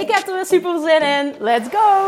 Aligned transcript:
Ik 0.00 0.10
heb 0.10 0.26
er 0.26 0.34
weer 0.34 0.46
super 0.46 0.80
zin 0.80 1.02
in. 1.02 1.34
Let's 1.38 1.68
go! 1.68 2.06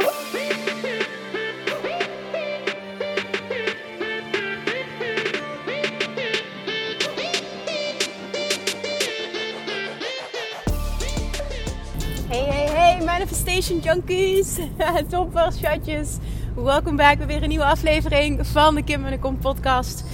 Hey, 12.28 12.44
hey, 12.44 12.66
hey, 12.66 13.04
Manifestation 13.04 13.78
Junkies, 13.78 14.58
toppers, 15.10 15.56
chatjes. 15.60 16.16
Welkom 16.54 16.96
bij 16.96 17.18
weer 17.26 17.42
een 17.42 17.48
nieuwe 17.48 17.64
aflevering 17.64 18.46
van 18.46 18.74
de 18.74 18.82
Kim 18.82 19.04
en 19.04 19.10
de 19.10 19.18
Kom 19.18 19.38
podcast. 19.38 20.04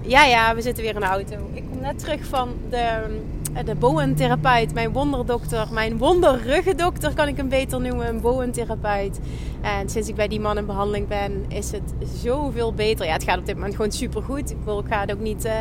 Ja, 0.00 0.24
ja, 0.24 0.54
we 0.54 0.62
zitten 0.62 0.82
weer 0.82 0.94
in 0.94 1.00
de 1.00 1.06
auto. 1.06 1.50
Ik 1.52 1.64
kom 1.70 1.80
net 1.80 1.98
terug 1.98 2.24
van 2.24 2.56
de, 2.70 3.20
de 3.64 3.74
Bowen-therapeut, 3.74 4.74
mijn 4.74 4.92
wonderdokter, 4.92 5.68
mijn 5.72 5.98
wonderruggendokter 5.98 7.14
kan 7.14 7.28
ik 7.28 7.36
hem 7.36 7.48
beter 7.48 7.80
noemen, 7.80 8.08
een 8.08 8.20
Bowen-therapeut. 8.20 9.20
En 9.60 9.88
sinds 9.88 10.08
ik 10.08 10.14
bij 10.14 10.28
die 10.28 10.40
man 10.40 10.58
in 10.58 10.66
behandeling 10.66 11.08
ben, 11.08 11.44
is 11.48 11.70
het 11.70 11.92
zoveel 12.22 12.74
beter. 12.74 13.06
Ja, 13.06 13.12
het 13.12 13.22
gaat 13.22 13.38
op 13.38 13.46
dit 13.46 13.54
moment 13.54 13.74
gewoon 13.76 13.92
super 13.92 14.22
goed. 14.22 14.50
Ik 14.50 14.56
wil, 14.64 14.84
het 14.88 15.12
ook 15.12 15.20
niet, 15.20 15.44
uh, 15.44 15.52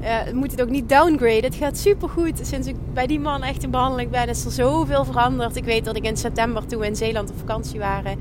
uh, 0.00 0.32
moet 0.32 0.50
het 0.50 0.62
ook 0.62 0.68
niet 0.68 0.88
downgraden. 0.88 1.44
Het 1.44 1.54
gaat 1.54 1.78
super 1.78 2.08
goed. 2.08 2.40
Sinds 2.42 2.66
ik 2.66 2.76
bij 2.92 3.06
die 3.06 3.20
man 3.20 3.42
echt 3.42 3.62
in 3.62 3.70
behandeling 3.70 4.10
ben, 4.10 4.28
is 4.28 4.44
er 4.44 4.50
zoveel 4.50 5.04
veranderd. 5.04 5.56
Ik 5.56 5.64
weet 5.64 5.84
dat 5.84 5.96
ik 5.96 6.04
in 6.04 6.16
september 6.16 6.66
toen 6.66 6.80
we 6.80 6.86
in 6.86 6.96
Zeeland 6.96 7.30
op 7.30 7.38
vakantie 7.38 7.78
waren 7.78 8.18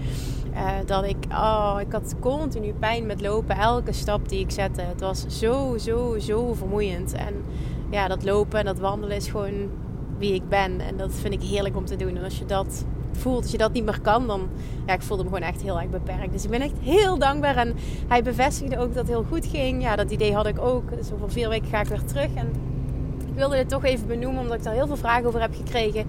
dat 0.86 1.04
ik, 1.04 1.18
oh, 1.32 1.78
ik 1.80 1.92
had 1.92 2.16
continu 2.20 2.74
pijn 2.80 3.06
met 3.06 3.22
lopen. 3.22 3.58
Elke 3.58 3.92
stap 3.94 4.30
die 4.30 4.40
ik 4.40 4.52
zette. 4.52 4.82
Het 4.82 5.00
was 5.00 5.26
zo, 5.28 5.78
zo, 5.78 6.16
zo 6.20 6.54
vermoeiend. 6.54 7.14
En 7.14 7.34
ja, 7.94 8.08
dat 8.08 8.24
lopen 8.24 8.60
en 8.60 8.66
dat 8.66 8.80
wandelen 8.80 9.16
is 9.16 9.28
gewoon 9.28 9.70
wie 10.18 10.34
ik 10.34 10.50
ben. 10.50 10.80
En 10.80 10.98
dat 10.98 11.14
vind 11.14 11.34
ik 11.34 11.42
heerlijk 11.42 11.76
om 11.76 11.86
te 11.86 11.96
doen. 11.96 12.18
En 12.18 12.24
als 12.24 12.38
je 12.38 12.46
dat 12.46 12.86
voelt, 13.12 13.42
als 13.42 13.52
je 13.52 13.58
dat 13.58 13.74
niet 13.74 13.86
meer 13.86 14.02
kan, 14.02 14.28
dan... 14.28 14.50
Ja, 14.86 14.94
ik 14.94 15.02
voelde 15.02 15.24
me 15.24 15.30
gewoon 15.30 15.48
echt 15.48 15.62
heel 15.62 15.80
erg 15.80 15.90
beperkt. 15.90 16.32
Dus 16.32 16.44
ik 16.44 16.50
ben 16.50 16.62
echt 16.62 16.80
heel 16.82 17.18
dankbaar. 17.18 17.56
En 17.56 17.74
hij 18.08 18.24
bevestigde 18.24 18.78
ook 18.78 18.88
dat 18.88 18.96
het 18.96 19.08
heel 19.08 19.26
goed 19.30 19.46
ging. 19.46 19.82
Ja, 19.82 19.96
dat 19.96 20.12
idee 20.12 20.34
had 20.34 20.46
ik 20.46 20.60
ook. 20.60 20.96
Dus 20.96 21.12
over 21.12 21.32
vier 21.32 21.50
weken 21.50 21.70
ga 21.70 21.82
ik 21.82 21.88
weer 21.88 22.04
terug. 22.04 22.34
En 22.36 22.52
ik 23.34 23.40
wilde 23.40 23.56
dit 23.56 23.70
toch 23.70 23.84
even 23.84 24.08
benoemen, 24.08 24.42
omdat 24.42 24.58
ik 24.58 24.64
daar 24.64 24.74
heel 24.74 24.88
veel 24.88 24.98
vragen 24.98 25.26
over 25.26 25.42
heb 25.42 25.56
gekregen. 25.56 26.06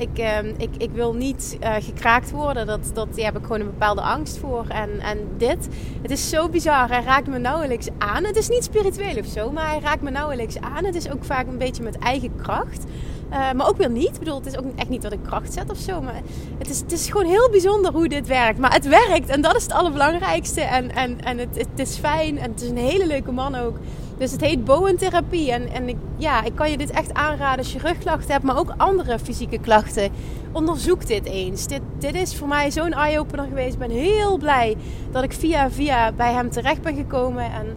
Ik, 0.00 0.18
uh, 0.18 0.38
ik, 0.56 0.70
ik 0.78 0.90
wil 0.90 1.14
niet 1.14 1.58
uh, 1.62 1.74
gekraakt 1.80 2.30
worden. 2.30 2.66
Dat, 2.66 2.90
dat 2.94 3.16
daar 3.16 3.24
heb 3.24 3.36
ik 3.36 3.42
gewoon 3.42 3.60
een 3.60 3.66
bepaalde 3.66 4.00
angst 4.00 4.38
voor. 4.38 4.64
En, 4.68 5.00
en 5.00 5.18
dit, 5.36 5.68
het 6.02 6.10
is 6.10 6.28
zo 6.28 6.48
bizar. 6.48 6.88
Hij 6.88 7.02
raakt 7.02 7.26
me 7.26 7.38
nauwelijks 7.38 7.88
aan. 7.98 8.24
Het 8.24 8.36
is 8.36 8.48
niet 8.48 8.64
spiritueel 8.64 9.16
of 9.16 9.26
zo, 9.26 9.50
maar 9.50 9.68
hij 9.68 9.80
raakt 9.80 10.02
me 10.02 10.10
nauwelijks 10.10 10.60
aan. 10.60 10.84
Het 10.84 10.94
is 10.94 11.10
ook 11.10 11.24
vaak 11.24 11.46
een 11.46 11.58
beetje 11.58 11.82
met 11.82 11.98
eigen 11.98 12.36
kracht. 12.36 12.84
Uh, 13.30 13.52
maar 13.52 13.68
ook 13.68 13.76
weer 13.76 13.90
niet. 13.90 14.08
Ik 14.08 14.18
bedoel, 14.18 14.36
het 14.36 14.46
is 14.46 14.58
ook 14.58 14.64
echt 14.76 14.88
niet 14.88 15.02
dat 15.02 15.12
ik 15.12 15.22
kracht 15.22 15.52
zet 15.52 15.70
of 15.70 15.78
zo. 15.78 16.00
Maar 16.00 16.20
het 16.58 16.70
is, 16.70 16.80
het 16.80 16.92
is 16.92 17.06
gewoon 17.06 17.26
heel 17.26 17.50
bijzonder 17.50 17.92
hoe 17.92 18.08
dit 18.08 18.26
werkt. 18.26 18.58
Maar 18.58 18.72
het 18.72 18.88
werkt 18.88 19.28
en 19.28 19.40
dat 19.40 19.56
is 19.56 19.62
het 19.62 19.72
allerbelangrijkste. 19.72 20.60
En, 20.60 20.90
en, 20.94 21.20
en 21.20 21.38
het, 21.38 21.56
het 21.56 21.78
is 21.78 21.96
fijn. 21.96 22.38
En 22.38 22.50
het 22.50 22.62
is 22.62 22.68
een 22.68 22.76
hele 22.76 23.06
leuke 23.06 23.32
man 23.32 23.54
ook. 23.54 23.76
Dus 24.18 24.32
het 24.32 24.40
heet 24.40 24.64
Bowen-therapie. 24.64 25.52
En, 25.52 25.68
en 25.68 25.88
ik, 25.88 25.96
ja, 26.16 26.44
ik 26.44 26.54
kan 26.54 26.70
je 26.70 26.76
dit 26.76 26.90
echt 26.90 27.14
aanraden 27.14 27.58
als 27.58 27.72
je 27.72 27.78
rugklachten 27.78 28.32
hebt, 28.32 28.44
maar 28.44 28.58
ook 28.58 28.74
andere 28.76 29.18
fysieke 29.18 29.58
klachten. 29.58 30.10
Onderzoek 30.52 31.06
dit 31.06 31.24
eens. 31.24 31.66
Dit, 31.66 31.80
dit 31.98 32.14
is 32.14 32.36
voor 32.36 32.48
mij 32.48 32.70
zo'n 32.70 32.92
eye-opener 32.92 33.46
geweest. 33.46 33.72
Ik 33.72 33.78
ben 33.78 33.90
heel 33.90 34.38
blij 34.38 34.76
dat 35.10 35.22
ik 35.22 35.32
via 35.32 35.70
via 35.70 36.12
bij 36.12 36.32
hem 36.32 36.50
terecht 36.50 36.82
ben 36.82 36.96
gekomen. 36.96 37.44
En 37.44 37.76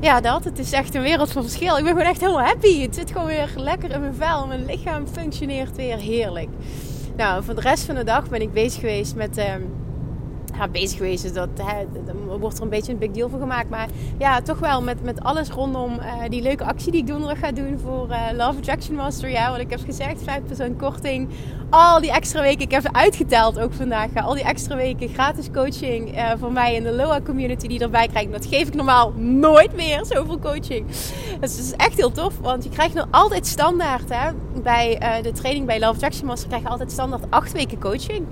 ja, 0.00 0.20
dat. 0.20 0.44
Het 0.44 0.58
is 0.58 0.72
echt 0.72 0.94
een 0.94 1.02
wereld 1.02 1.32
van 1.32 1.42
verschil. 1.42 1.76
Ik 1.76 1.84
ben 1.84 1.92
gewoon 1.92 2.08
echt 2.08 2.20
helemaal 2.20 2.44
happy. 2.44 2.82
Het 2.82 2.94
zit 2.94 3.10
gewoon 3.10 3.26
weer 3.26 3.52
lekker 3.56 3.90
in 3.90 4.00
mijn 4.00 4.14
vel. 4.14 4.46
Mijn 4.46 4.64
lichaam 4.64 5.06
functioneert 5.06 5.76
weer 5.76 5.96
heerlijk. 5.96 6.48
Nou, 7.16 7.44
voor 7.44 7.54
de 7.54 7.60
rest 7.60 7.84
van 7.84 7.94
de 7.94 8.04
dag 8.04 8.28
ben 8.28 8.40
ik 8.40 8.52
bezig 8.52 8.80
geweest 8.80 9.14
met... 9.14 9.38
Uh, 9.38 9.44
bezig 10.72 10.96
geweest. 10.96 11.22
Dus 11.22 11.32
dat, 11.32 11.48
hè, 11.62 11.84
wordt 12.38 12.56
er 12.56 12.62
een 12.62 12.68
beetje 12.68 12.92
een 12.92 12.98
big 12.98 13.10
deal 13.10 13.28
van 13.28 13.40
gemaakt. 13.40 13.70
Maar 13.70 13.88
ja, 14.18 14.40
toch 14.40 14.58
wel 14.58 14.82
met, 14.82 15.02
met 15.02 15.20
alles 15.20 15.48
rondom 15.48 15.92
uh, 15.92 16.28
die 16.28 16.42
leuke 16.42 16.64
actie 16.64 16.92
die 16.92 17.00
ik 17.00 17.06
donderdag 17.06 17.38
ga 17.38 17.52
doen 17.52 17.78
voor 17.78 18.08
uh, 18.08 18.16
Love 18.32 18.58
Attraction 18.58 18.96
Master. 18.96 19.30
Ja, 19.30 19.50
wat 19.50 19.60
ik 19.60 19.70
heb 19.70 19.80
gezegd, 19.84 20.20
5% 20.70 20.76
korting. 20.76 21.28
Al 21.70 22.00
die 22.00 22.12
extra 22.12 22.40
weken, 22.40 22.60
ik 22.60 22.70
heb 22.70 22.88
uitgeteld 22.92 23.58
ook 23.58 23.72
vandaag. 23.72 24.14
Al 24.14 24.34
die 24.34 24.44
extra 24.44 24.76
weken 24.76 25.08
gratis 25.08 25.50
coaching 25.52 26.16
uh, 26.16 26.30
voor 26.38 26.52
mij 26.52 26.74
in 26.74 26.82
de 26.82 26.92
LOA 26.92 27.20
community 27.20 27.68
die 27.68 27.80
erbij 27.80 28.08
krijgt. 28.08 28.32
Dat 28.32 28.46
geef 28.46 28.68
ik 28.68 28.74
normaal 28.74 29.12
nooit 29.16 29.74
meer, 29.74 30.04
zoveel 30.04 30.38
coaching. 30.38 30.86
Dus 31.40 31.56
het 31.56 31.64
is 31.64 31.72
echt 31.72 31.96
heel 31.96 32.12
tof, 32.12 32.38
want 32.40 32.64
je 32.64 32.70
krijgt 32.70 32.94
nog 32.94 33.06
altijd 33.10 33.46
standaard 33.46 34.08
hè, 34.08 34.30
bij 34.62 34.98
de 35.22 35.32
training 35.32 35.66
bij 35.66 35.80
Love 35.80 35.92
Attraction 35.92 36.26
Master. 36.26 36.48
krijg 36.48 36.62
je 36.62 36.68
altijd 36.68 36.92
standaard 36.92 37.30
8 37.30 37.52
weken 37.52 37.78
coaching. 37.78 38.26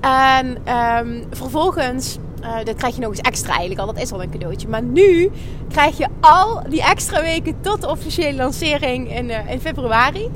En 0.00 0.46
um, 0.74 1.24
vervolgens, 1.30 2.18
uh, 2.40 2.56
dat 2.64 2.74
krijg 2.74 2.94
je 2.94 3.00
nog 3.00 3.10
eens 3.10 3.20
extra 3.20 3.48
eigenlijk 3.48 3.80
al. 3.80 3.86
Dat 3.86 4.02
is 4.02 4.12
al 4.12 4.22
een 4.22 4.30
cadeautje. 4.30 4.68
Maar 4.68 4.82
nu 4.82 5.30
krijg 5.68 5.98
je 5.98 6.06
al 6.20 6.62
die 6.68 6.82
extra 6.82 7.22
weken 7.22 7.60
tot 7.60 7.80
de 7.80 7.88
officiële 7.88 8.36
lancering 8.36 9.16
in, 9.16 9.28
uh, 9.28 9.50
in 9.50 9.60
februari. 9.60 10.30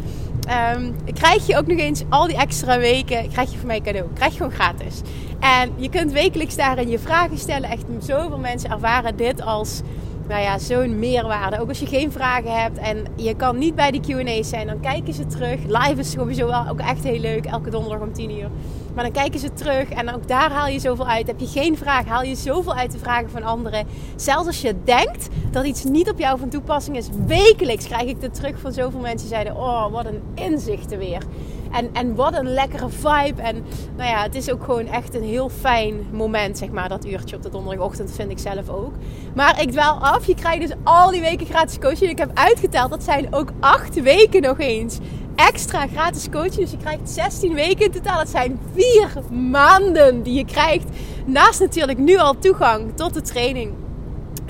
Um, 0.76 0.96
krijg 1.14 1.46
je 1.46 1.56
ook 1.56 1.66
nog 1.66 1.78
eens 1.78 2.02
al 2.08 2.26
die 2.26 2.36
extra 2.36 2.78
weken, 2.78 3.28
krijg 3.28 3.50
je 3.50 3.58
van 3.58 3.66
mij 3.66 3.80
cadeau. 3.80 4.08
Krijg 4.14 4.32
je 4.32 4.36
gewoon 4.36 4.52
gratis. 4.52 5.00
En 5.40 5.72
je 5.76 5.88
kunt 5.88 6.12
wekelijks 6.12 6.56
daarin 6.56 6.88
je 6.88 6.98
vragen 6.98 7.38
stellen. 7.38 7.70
Echt 7.70 7.84
zoveel 7.98 8.38
mensen 8.38 8.70
ervaren 8.70 9.16
dit 9.16 9.42
als 9.42 9.80
nou 10.28 10.42
ja, 10.42 10.58
zo'n 10.58 10.98
meerwaarde. 10.98 11.60
Ook 11.60 11.68
als 11.68 11.80
je 11.80 11.86
geen 11.86 12.12
vragen 12.12 12.60
hebt 12.60 12.78
en 12.78 13.04
je 13.16 13.34
kan 13.34 13.58
niet 13.58 13.74
bij 13.74 13.90
de 13.90 14.00
Q&A's 14.00 14.48
zijn, 14.48 14.66
dan 14.66 14.80
kijken 14.80 15.14
ze 15.14 15.26
terug. 15.26 15.60
Live 15.66 15.94
is 15.96 16.10
sowieso 16.10 16.46
wel 16.46 16.68
ook 16.68 16.80
echt 16.80 17.04
heel 17.04 17.18
leuk, 17.20 17.44
elke 17.44 17.70
donderdag 17.70 18.00
om 18.00 18.12
10 18.12 18.38
uur. 18.38 18.50
Maar 18.94 19.04
dan 19.04 19.12
kijken 19.12 19.40
ze 19.40 19.52
terug 19.52 19.88
en 19.88 20.14
ook 20.14 20.28
daar 20.28 20.50
haal 20.50 20.66
je 20.66 20.78
zoveel 20.78 21.06
uit. 21.06 21.26
Heb 21.26 21.40
je 21.40 21.46
geen 21.46 21.76
vraag, 21.76 22.06
haal 22.06 22.22
je 22.22 22.34
zoveel 22.34 22.74
uit 22.74 22.92
de 22.92 22.98
vragen 22.98 23.30
van 23.30 23.42
anderen. 23.42 23.86
Zelfs 24.16 24.46
als 24.46 24.60
je 24.60 24.74
denkt 24.84 25.28
dat 25.50 25.64
iets 25.64 25.84
niet 25.84 26.10
op 26.10 26.18
jou 26.18 26.38
van 26.38 26.48
toepassing 26.48 26.96
is, 26.96 27.08
wekelijks 27.26 27.86
krijg 27.86 28.08
ik 28.08 28.20
dit 28.20 28.34
terug 28.34 28.58
van 28.58 28.72
zoveel 28.72 29.00
mensen 29.00 29.18
die 29.18 29.36
zeiden: 29.36 29.56
Oh, 29.56 29.92
wat 29.92 30.06
een 30.06 30.22
inzichten 30.34 30.98
weer. 30.98 31.22
En, 31.70 31.90
en 31.92 32.14
wat 32.14 32.36
een 32.36 32.52
lekkere 32.52 32.88
vibe. 32.88 33.42
En 33.42 33.64
nou 33.96 34.10
ja, 34.10 34.22
het 34.22 34.34
is 34.34 34.50
ook 34.50 34.64
gewoon 34.64 34.86
echt 34.86 35.14
een 35.14 35.22
heel 35.22 35.48
fijn 35.48 36.06
moment, 36.12 36.58
zeg 36.58 36.70
maar. 36.70 36.88
Dat 36.88 37.06
uurtje 37.06 37.36
op 37.36 37.42
de 37.42 37.48
donderdagochtend 37.48 38.12
vind 38.12 38.30
ik 38.30 38.38
zelf 38.38 38.68
ook. 38.68 38.92
Maar 39.34 39.62
ik 39.62 39.70
dwaal 39.70 39.98
af. 39.98 40.26
Je 40.26 40.34
krijgt 40.34 40.68
dus 40.68 40.76
al 40.84 41.10
die 41.10 41.20
weken 41.20 41.46
gratis 41.46 41.78
coaching. 41.78 42.10
Ik 42.10 42.18
heb 42.18 42.30
uitgeteld, 42.34 42.90
dat 42.90 43.02
zijn 43.02 43.34
ook 43.34 43.52
acht 43.60 44.02
weken 44.02 44.42
nog 44.42 44.58
eens 44.58 44.98
extra 45.48 45.86
gratis 45.86 46.28
coaching. 46.30 46.60
Dus 46.60 46.70
je 46.70 46.76
krijgt 46.76 47.10
16 47.10 47.54
weken 47.54 47.84
in 47.84 47.90
totaal. 47.90 48.18
Dat 48.18 48.28
zijn 48.28 48.60
vier 48.74 49.10
maanden 49.30 50.22
die 50.22 50.34
je 50.34 50.44
krijgt. 50.44 50.86
Naast 51.26 51.60
natuurlijk 51.60 51.98
nu 51.98 52.16
al 52.16 52.38
toegang 52.38 52.96
tot 52.96 53.14
de 53.14 53.22
training. 53.22 53.72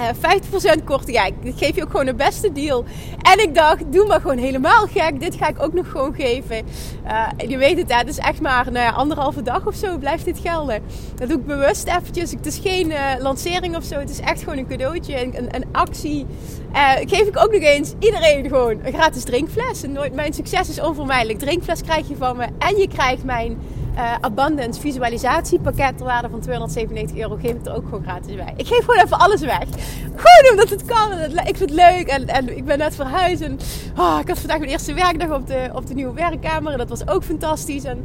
Uh, 0.01 0.79
50% 0.81 0.85
korting. 0.85 1.17
Ja, 1.17 1.25
ik 1.25 1.35
geef 1.57 1.75
je 1.77 1.83
ook 1.83 1.91
gewoon 1.91 2.07
de 2.07 2.15
beste 2.15 2.53
deal. 2.53 2.85
En 3.23 3.39
ik 3.39 3.55
dacht, 3.55 3.93
doe 3.93 4.07
maar 4.07 4.21
gewoon 4.21 4.39
helemaal 4.39 4.87
gek. 4.87 5.21
Dit 5.21 5.35
ga 5.35 5.49
ik 5.49 5.63
ook 5.63 5.73
nog 5.73 5.91
gewoon 5.91 6.15
geven. 6.15 6.57
Uh, 7.05 7.49
je 7.49 7.57
weet 7.57 7.79
het, 7.79 7.93
hè, 7.93 7.99
het 7.99 8.09
is 8.09 8.19
echt 8.19 8.41
maar 8.41 8.65
nou 8.73 8.85
ja, 8.85 8.91
anderhalve 8.91 9.43
dag 9.43 9.67
of 9.67 9.75
zo 9.75 9.99
blijft 9.99 10.25
dit 10.25 10.39
gelden. 10.39 10.83
Dat 11.15 11.29
doe 11.29 11.39
ik 11.39 11.47
bewust 11.47 11.87
eventjes. 11.87 12.31
Het 12.31 12.47
is 12.47 12.59
geen 12.59 12.91
uh, 12.91 13.13
lancering 13.19 13.77
of 13.77 13.85
zo. 13.85 13.99
Het 13.99 14.11
is 14.11 14.21
echt 14.21 14.43
gewoon 14.43 14.59
een 14.59 14.67
cadeautje, 14.67 15.23
een, 15.23 15.37
een, 15.37 15.55
een 15.55 15.65
actie. 15.73 16.27
Geef 17.05 17.27
ik 17.27 17.39
ook 17.39 17.53
nog 17.53 17.63
eens 17.63 17.93
iedereen 17.99 18.49
gewoon 18.49 18.81
een 18.83 18.93
gratis 18.93 19.25
drinkfles. 19.25 19.83
Nooit, 19.83 20.15
mijn 20.15 20.33
succes 20.33 20.69
is 20.69 20.81
onvermijdelijk. 20.81 21.39
Drinkfles 21.39 21.83
krijg 21.83 22.09
je 22.09 22.17
van 22.17 22.37
me. 22.37 22.47
En 22.59 22.77
je 22.77 22.89
krijgt 22.89 23.25
mijn 23.25 23.59
uh, 24.01 24.15
Abundance 24.21 24.81
visualisatiepakket 24.81 25.97
ter 25.97 26.07
waarde 26.07 26.29
van 26.29 26.41
297 26.41 27.17
euro 27.17 27.37
geef 27.41 27.51
ik 27.51 27.67
er 27.67 27.75
ook 27.75 27.85
gewoon 27.85 28.03
gratis 28.03 28.35
bij. 28.35 28.55
Ik 28.57 28.67
geef 28.67 28.85
gewoon 28.85 29.05
even 29.05 29.19
alles 29.19 29.41
weg. 29.41 29.65
Gewoon 30.15 30.51
omdat 30.51 30.71
het 30.71 30.85
kan. 30.85 31.13
Ik 31.47 31.57
vind 31.57 31.59
het 31.59 31.71
leuk. 31.71 32.07
En, 32.07 32.27
en 32.27 32.57
ik 32.57 32.65
ben 32.65 32.79
net 32.79 32.95
verhuisd. 32.95 33.43
En 33.43 33.59
oh, 33.99 34.19
ik 34.21 34.29
had 34.29 34.39
vandaag 34.39 34.59
mijn 34.59 34.71
eerste 34.71 34.95
werkdag 34.95 35.31
op 35.31 35.47
de, 35.47 35.71
op 35.75 35.87
de 35.87 35.95
nieuwe 35.95 36.15
werkkamer. 36.15 36.73
En 36.73 36.79
dat 36.79 36.89
was 36.89 37.09
ook 37.09 37.25
fantastisch. 37.25 37.85
En 37.85 38.05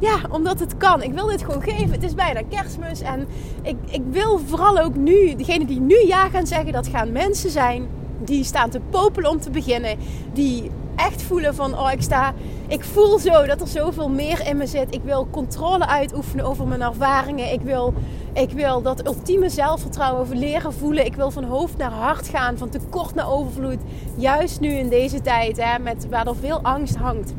ja, 0.00 0.18
omdat 0.30 0.60
het 0.60 0.76
kan. 0.76 1.02
Ik 1.02 1.12
wil 1.12 1.26
dit 1.26 1.44
gewoon 1.44 1.62
geven. 1.62 1.90
Het 1.90 2.02
is 2.02 2.14
bijna 2.14 2.40
kerstmis. 2.48 3.00
En 3.00 3.26
ik, 3.62 3.76
ik 3.90 4.02
wil 4.10 4.40
vooral 4.46 4.78
ook 4.78 4.94
nu, 4.94 5.34
degene 5.36 5.66
die 5.66 5.80
nu 5.80 6.06
ja 6.06 6.28
gaan 6.28 6.46
zeggen, 6.46 6.72
dat 6.72 6.88
gaan 6.88 7.12
mensen 7.12 7.50
zijn 7.50 7.88
die 8.18 8.44
staan 8.44 8.70
te 8.70 8.80
popelen 8.90 9.30
om 9.30 9.40
te 9.40 9.50
beginnen. 9.50 9.98
Die 10.32 10.70
echt 10.96 11.22
voelen 11.22 11.54
van, 11.54 11.78
oh 11.78 11.92
ik 11.92 12.02
sta, 12.02 12.34
ik 12.66 12.84
voel 12.84 13.18
zo 13.18 13.46
dat 13.46 13.60
er 13.60 13.68
zoveel 13.68 14.08
meer 14.08 14.46
in 14.46 14.56
me 14.56 14.66
zit. 14.66 14.94
Ik 14.94 15.02
wil 15.04 15.28
controle 15.30 15.86
uitoefenen 15.86 16.44
over 16.44 16.66
mijn 16.66 16.82
ervaringen. 16.82 17.52
Ik 17.52 17.60
wil, 17.60 17.94
ik 18.32 18.50
wil 18.50 18.82
dat 18.82 19.06
ultieme 19.06 19.48
zelfvertrouwen 19.48 20.38
leren 20.38 20.72
voelen. 20.72 21.04
Ik 21.04 21.14
wil 21.14 21.30
van 21.30 21.44
hoofd 21.44 21.76
naar 21.76 21.92
hart 21.92 22.28
gaan, 22.28 22.58
van 22.58 22.68
tekort 22.68 23.14
naar 23.14 23.30
overvloed. 23.30 23.80
Juist 24.16 24.60
nu 24.60 24.68
in 24.68 24.88
deze 24.88 25.20
tijd, 25.20 25.56
hè, 25.56 25.78
met, 25.78 26.08
waar 26.08 26.26
er 26.26 26.36
veel 26.36 26.60
angst 26.62 26.96
hangt 26.96 27.32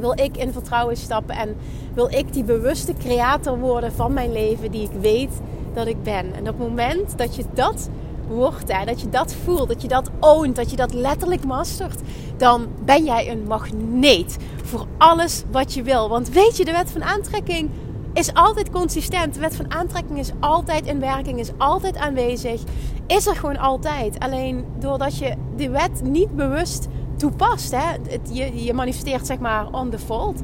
wil 0.00 0.12
ik 0.20 0.36
in 0.36 0.52
vertrouwen 0.52 0.96
stappen 0.96 1.36
en 1.36 1.56
wil 1.94 2.10
ik 2.10 2.32
die 2.32 2.44
bewuste 2.44 2.92
creator 2.92 3.58
worden 3.58 3.92
van 3.92 4.12
mijn 4.12 4.32
leven 4.32 4.70
die 4.70 4.82
ik 4.82 5.00
weet 5.00 5.40
dat 5.74 5.86
ik 5.86 6.02
ben. 6.02 6.34
En 6.34 6.40
op 6.40 6.46
het 6.46 6.58
moment 6.58 7.18
dat 7.18 7.36
je 7.36 7.44
dat 7.54 7.88
wordt, 8.28 8.72
hè, 8.72 8.84
dat 8.84 9.00
je 9.00 9.08
dat 9.08 9.34
voelt, 9.44 9.68
dat 9.68 9.82
je 9.82 9.88
dat 9.88 10.10
oont, 10.20 10.56
dat 10.56 10.70
je 10.70 10.76
dat 10.76 10.92
letterlijk 10.92 11.44
mastert, 11.44 12.00
dan 12.36 12.66
ben 12.84 13.04
jij 13.04 13.30
een 13.30 13.44
magneet 13.46 14.36
voor 14.64 14.86
alles 14.98 15.44
wat 15.50 15.74
je 15.74 15.82
wil. 15.82 16.08
Want 16.08 16.28
weet 16.28 16.56
je, 16.56 16.64
de 16.64 16.72
wet 16.72 16.90
van 16.90 17.02
aantrekking 17.02 17.70
is 18.12 18.34
altijd 18.34 18.70
consistent. 18.70 19.34
De 19.34 19.40
wet 19.40 19.56
van 19.56 19.72
aantrekking 19.72 20.18
is 20.18 20.30
altijd 20.40 20.86
in 20.86 21.00
werking, 21.00 21.38
is 21.38 21.50
altijd 21.58 21.96
aanwezig, 21.96 22.62
is 23.06 23.26
er 23.26 23.36
gewoon 23.36 23.58
altijd. 23.58 24.18
Alleen 24.18 24.64
doordat 24.78 25.18
je 25.18 25.34
die 25.56 25.70
wet 25.70 26.02
niet 26.02 26.36
bewust 26.36 26.88
toepast, 27.16 27.70
hè, 27.70 27.92
het, 28.08 28.30
je, 28.32 28.64
je 28.64 28.72
manifesteert 28.72 29.26
zeg 29.26 29.38
maar 29.38 29.72
on 29.72 29.90
default, 29.90 30.40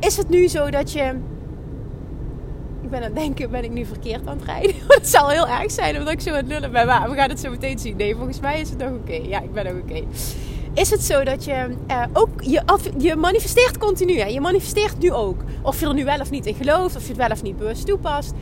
is 0.00 0.16
het 0.16 0.28
nu 0.28 0.48
zo 0.48 0.70
dat 0.70 0.92
je 0.92 1.18
ik 2.88 2.94
ben 2.94 3.02
aan 3.02 3.14
het 3.14 3.24
denken, 3.24 3.50
ben 3.50 3.64
ik 3.64 3.70
nu 3.70 3.84
verkeerd 3.84 4.26
aan 4.26 4.36
het 4.36 4.46
rijden? 4.46 4.74
het 4.88 5.08
zal 5.08 5.28
heel 5.28 5.48
erg 5.48 5.70
zijn 5.70 5.96
omdat 5.96 6.12
ik 6.12 6.20
zo 6.20 6.30
aan 6.30 6.36
het 6.36 6.46
lullen 6.46 6.72
ben. 6.72 6.86
Maar 6.86 7.10
we 7.10 7.16
gaan 7.16 7.28
het 7.28 7.40
zo 7.40 7.50
meteen 7.50 7.78
zien. 7.78 7.96
Nee, 7.96 8.14
volgens 8.14 8.40
mij 8.40 8.60
is 8.60 8.70
het 8.70 8.78
nog 8.78 8.90
oké. 8.90 9.12
Ja, 9.12 9.40
ik 9.40 9.52
ben 9.52 9.64
nog 9.64 9.74
oké. 9.82 10.02
Is 10.74 10.90
het 10.90 11.02
zo 11.02 11.24
dat 11.24 11.44
je 11.44 11.76
uh, 11.88 12.02
ook, 12.12 12.42
je, 12.42 12.62
je 12.98 13.16
manifesteert 13.16 13.78
continu. 13.78 14.18
Hè? 14.18 14.26
Je 14.26 14.40
manifesteert 14.40 14.98
nu 14.98 15.12
ook. 15.12 15.40
Of 15.62 15.80
je 15.80 15.86
er 15.86 15.94
nu 15.94 16.04
wel 16.04 16.20
of 16.20 16.30
niet 16.30 16.46
in 16.46 16.54
gelooft, 16.54 16.96
of 16.96 17.02
je 17.02 17.08
het 17.08 17.16
wel 17.16 17.30
of 17.30 17.42
niet 17.42 17.56
bewust 17.56 17.86
toepast. 17.86 18.32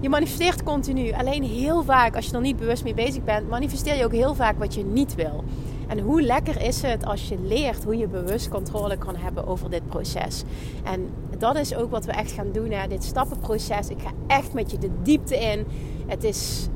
Je 0.00 0.08
manifesteert 0.08 0.62
continu. 0.62 1.12
Alleen 1.12 1.42
heel 1.42 1.82
vaak, 1.82 2.16
als 2.16 2.26
je 2.26 2.32
er 2.32 2.40
niet 2.40 2.56
bewust 2.56 2.84
mee 2.84 2.94
bezig 2.94 3.24
bent, 3.24 3.48
manifesteer 3.48 3.96
je 3.96 4.04
ook 4.04 4.12
heel 4.12 4.34
vaak 4.34 4.58
wat 4.58 4.74
je 4.74 4.84
niet 4.84 5.14
wil. 5.14 5.44
En 5.88 5.98
hoe 5.98 6.22
lekker 6.22 6.62
is 6.62 6.82
het 6.82 7.04
als 7.04 7.28
je 7.28 7.38
leert 7.42 7.84
hoe 7.84 7.96
je 7.96 8.08
bewust 8.08 8.48
controle 8.48 8.96
kan 8.96 9.16
hebben 9.16 9.46
over 9.46 9.70
dit 9.70 9.88
proces. 9.88 10.42
En 10.84 11.08
dat 11.38 11.56
is 11.56 11.74
ook 11.74 11.90
wat 11.90 12.04
we 12.04 12.12
echt 12.12 12.32
gaan 12.32 12.52
doen, 12.52 12.70
hè? 12.70 12.88
dit 12.88 13.04
stappenproces. 13.04 13.88
Ik 13.88 14.00
ga 14.02 14.10
echt 14.26 14.52
met 14.52 14.70
je 14.70 14.78
de 14.78 14.90
diepte 15.02 15.38
in. 15.38 15.66
Het 16.06 16.24
is 16.24 16.68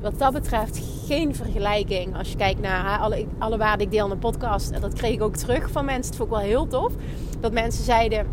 wat 0.00 0.18
dat 0.18 0.32
betreft 0.32 0.80
geen 1.06 1.34
vergelijking. 1.34 2.16
Als 2.16 2.30
je 2.30 2.36
kijkt 2.36 2.60
naar 2.60 2.98
alle, 2.98 3.26
alle 3.38 3.76
die 3.76 3.86
ik 3.86 3.90
deel 3.90 4.04
in 4.04 4.10
de 4.10 4.16
podcast. 4.16 4.70
En 4.70 4.80
dat 4.80 4.92
kreeg 4.92 5.12
ik 5.12 5.22
ook 5.22 5.36
terug 5.36 5.70
van 5.70 5.84
mensen. 5.84 6.06
Het 6.06 6.16
vond 6.16 6.30
ik 6.30 6.36
wel 6.36 6.44
heel 6.44 6.66
tof. 6.66 6.92
Dat 7.40 7.52
mensen 7.52 7.84
zeiden... 7.84 8.26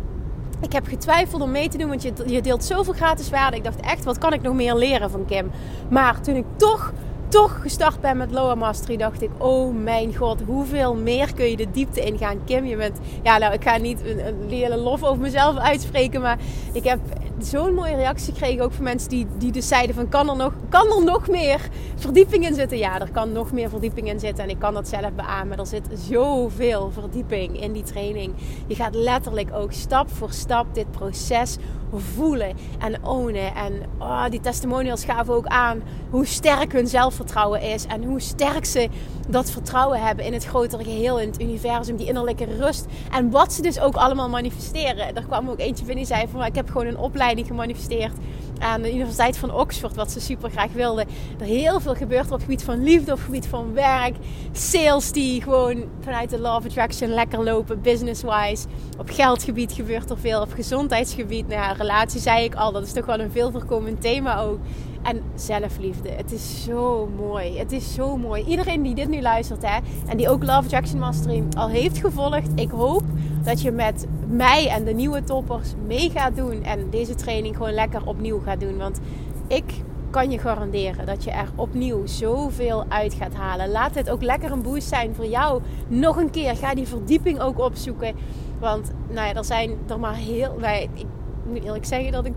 Ik 0.60 0.72
heb 0.72 0.86
getwijfeld 0.86 1.42
om 1.42 1.50
mee 1.50 1.68
te 1.68 1.78
doen, 1.78 1.88
want 1.88 2.02
je, 2.02 2.12
je 2.26 2.42
deelt 2.42 2.64
zoveel 2.64 2.92
gratis 2.92 3.30
waarde. 3.30 3.56
Ik 3.56 3.64
dacht 3.64 3.80
echt, 3.80 4.04
wat 4.04 4.18
kan 4.18 4.32
ik 4.32 4.42
nog 4.42 4.54
meer 4.54 4.74
leren 4.74 5.10
van 5.10 5.24
Kim? 5.24 5.50
Maar 5.90 6.20
toen 6.20 6.34
ik 6.34 6.44
toch 6.56 6.92
toch 7.34 7.62
gestart 7.62 8.00
ben 8.00 8.16
met 8.16 8.30
Loa 8.30 8.54
Mastery, 8.54 8.96
dacht 8.96 9.22
ik: 9.22 9.30
Oh 9.38 9.74
mijn 9.74 10.16
god, 10.16 10.42
hoeveel 10.46 10.94
meer 10.94 11.34
kun 11.34 11.50
je 11.50 11.56
de 11.56 11.70
diepte 11.70 12.00
ingaan? 12.00 12.44
Kim, 12.44 12.64
je 12.64 12.76
bent. 12.76 12.98
Ja, 13.22 13.38
nou, 13.38 13.52
ik 13.52 13.62
ga 13.62 13.76
niet 13.76 14.00
een, 14.04 14.26
een 14.26 14.48
hele 14.48 14.76
lof 14.76 15.02
over 15.02 15.22
mezelf 15.22 15.56
uitspreken, 15.56 16.20
maar 16.20 16.38
ik 16.72 16.84
heb 16.84 16.98
zo'n 17.38 17.74
mooie 17.74 17.96
reactie 17.96 18.32
gekregen. 18.32 18.64
Ook 18.64 18.72
van 18.72 18.84
mensen 18.84 19.08
die, 19.08 19.26
die 19.38 19.52
dus 19.52 19.68
zeiden: 19.68 19.94
van, 19.94 20.08
kan, 20.08 20.28
er 20.28 20.36
nog, 20.36 20.52
kan 20.68 20.86
er 20.92 21.04
nog 21.04 21.28
meer 21.28 21.68
verdieping 21.94 22.46
in 22.46 22.54
zitten? 22.54 22.78
Ja, 22.78 23.00
er 23.00 23.10
kan 23.10 23.32
nog 23.32 23.52
meer 23.52 23.68
verdieping 23.68 24.08
in 24.08 24.20
zitten 24.20 24.44
en 24.44 24.50
ik 24.50 24.58
kan 24.58 24.74
dat 24.74 24.88
zelf 24.88 25.12
beamen. 25.12 25.58
Er 25.58 25.66
zit 25.66 25.88
zoveel 26.08 26.90
verdieping 26.90 27.60
in 27.60 27.72
die 27.72 27.82
training. 27.82 28.34
Je 28.66 28.74
gaat 28.74 28.94
letterlijk 28.94 29.52
ook 29.52 29.72
stap 29.72 30.10
voor 30.10 30.30
stap 30.30 30.74
dit 30.74 30.90
proces 30.90 31.56
voelen 32.00 32.56
en 32.78 33.04
ownen. 33.04 33.54
En 33.54 33.72
oh, 33.98 34.24
die 34.28 34.40
testimonials 34.40 35.04
gaven 35.04 35.34
ook 35.34 35.46
aan 35.46 35.82
hoe 36.10 36.26
sterk 36.26 36.72
hun 36.72 36.86
zelfvertrouwen 36.86 37.60
is. 37.60 37.86
En 37.86 38.04
hoe 38.04 38.20
sterk 38.20 38.64
ze 38.64 38.88
dat 39.28 39.50
vertrouwen 39.50 40.02
hebben 40.02 40.24
in 40.24 40.32
het 40.32 40.44
grotere 40.44 40.84
geheel, 40.84 41.20
in 41.20 41.28
het 41.28 41.40
universum, 41.40 41.96
die 41.96 42.06
innerlijke 42.06 42.44
rust. 42.44 42.86
En 43.12 43.30
wat 43.30 43.52
ze 43.52 43.62
dus 43.62 43.80
ook 43.80 43.94
allemaal 43.94 44.28
manifesteren. 44.28 45.16
Er 45.16 45.24
kwam 45.26 45.48
ook 45.48 45.58
eentje 45.58 45.84
binnen 45.84 46.04
die 46.04 46.14
zei 46.14 46.28
van 46.28 46.44
ik 46.44 46.54
heb 46.54 46.70
gewoon 46.70 46.86
een 46.86 46.98
opleiding 46.98 47.22
gemanifesteerd 47.32 48.12
aan 48.58 48.82
de 48.82 48.94
Universiteit 48.94 49.36
van 49.36 49.54
Oxford, 49.54 49.94
wat 49.94 50.10
ze 50.10 50.20
super 50.20 50.50
graag 50.50 50.72
wilde. 50.72 51.06
Er 51.38 51.46
heel 51.46 51.80
veel 51.80 51.94
gebeurt 51.94 52.30
op 52.30 52.40
gebied 52.40 52.62
van 52.62 52.82
liefde, 52.82 53.12
op 53.12 53.20
gebied 53.20 53.46
van 53.46 53.72
werk, 53.72 54.16
sales 54.52 55.12
die 55.12 55.42
gewoon 55.42 55.84
vanuit 56.00 56.30
de 56.30 56.38
Law 56.38 56.64
Attraction 56.64 57.08
lekker 57.08 57.44
lopen, 57.44 57.80
business-wise. 57.80 58.66
Op 58.98 59.10
geldgebied 59.10 59.72
gebeurt 59.72 60.10
er 60.10 60.18
veel, 60.18 60.40
op 60.40 60.52
gezondheidsgebied, 60.52 61.48
nou 61.48 61.60
ja, 61.60 61.72
relatie 61.72 62.20
zei 62.20 62.44
ik 62.44 62.54
al, 62.54 62.72
dat 62.72 62.82
is 62.82 62.92
toch 62.92 63.06
wel 63.06 63.20
een 63.20 63.30
veel 63.30 63.50
voorkomend 63.50 64.00
thema 64.00 64.40
ook. 64.40 64.58
En 65.02 65.22
zelfliefde. 65.34 66.08
Het 66.08 66.32
is 66.32 66.64
zo 66.64 67.08
mooi. 67.16 67.58
Het 67.58 67.72
is 67.72 67.94
zo 67.94 68.16
mooi. 68.16 68.44
Iedereen 68.44 68.82
die 68.82 68.94
dit 68.94 69.08
nu 69.08 69.20
luistert 69.20 69.62
hè, 69.62 69.78
en 70.06 70.16
die 70.16 70.28
ook 70.28 70.42
Love 70.42 70.58
Attraction 70.58 70.98
Mastery 70.98 71.42
al 71.56 71.68
heeft 71.68 71.98
gevolgd. 71.98 72.48
Ik 72.54 72.70
hoop 72.70 73.02
dat 73.44 73.60
je 73.60 73.70
met 73.70 74.06
mij 74.28 74.68
en 74.68 74.84
de 74.84 74.92
nieuwe 74.92 75.24
toppers 75.24 75.74
mee 75.86 76.10
gaat 76.10 76.36
doen. 76.36 76.62
En 76.62 76.90
deze 76.90 77.14
training 77.14 77.56
gewoon 77.56 77.72
lekker 77.72 78.06
opnieuw 78.06 78.40
gaat 78.40 78.60
doen. 78.60 78.76
Want 78.76 79.00
ik 79.46 79.64
kan 80.10 80.30
je 80.30 80.38
garanderen 80.38 81.06
dat 81.06 81.24
je 81.24 81.30
er 81.30 81.48
opnieuw 81.54 82.06
zoveel 82.06 82.84
uit 82.88 83.14
gaat 83.14 83.34
halen. 83.34 83.70
Laat 83.70 83.94
het 83.94 84.10
ook 84.10 84.22
lekker 84.22 84.52
een 84.52 84.62
boost 84.62 84.88
zijn 84.88 85.14
voor 85.14 85.26
jou. 85.26 85.62
Nog 85.88 86.16
een 86.16 86.30
keer. 86.30 86.56
Ga 86.56 86.74
die 86.74 86.88
verdieping 86.88 87.40
ook 87.40 87.58
opzoeken. 87.58 88.14
Want 88.60 88.92
nou 89.08 89.28
ja, 89.28 89.34
er 89.34 89.44
zijn 89.44 89.70
er 89.86 89.98
maar 89.98 90.16
heel... 90.16 90.60
wij. 90.60 90.88
ik 90.94 91.06
moet 91.46 91.64
eerlijk 91.64 91.84
zeggen 91.84 92.12
dat 92.12 92.24
ik 92.24 92.32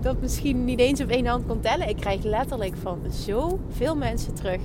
dat 0.00 0.20
misschien 0.20 0.64
niet 0.64 0.78
eens 0.78 1.00
op 1.00 1.08
één 1.08 1.26
hand 1.26 1.46
kon 1.46 1.60
tellen. 1.60 1.88
Ik 1.88 1.96
krijg 1.96 2.22
letterlijk 2.22 2.76
van 2.76 2.98
zoveel 3.08 3.96
mensen 3.96 4.34
terug 4.34 4.60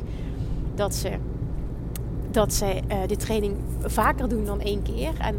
dat 0.75 0.95
ze, 0.95 1.11
dat 2.31 2.53
ze 2.53 2.65
uh, 2.65 2.97
de 3.07 3.15
training 3.15 3.55
vaker 3.81 4.29
doen 4.29 4.45
dan 4.45 4.61
één 4.61 4.81
keer. 4.81 5.11
En 5.19 5.35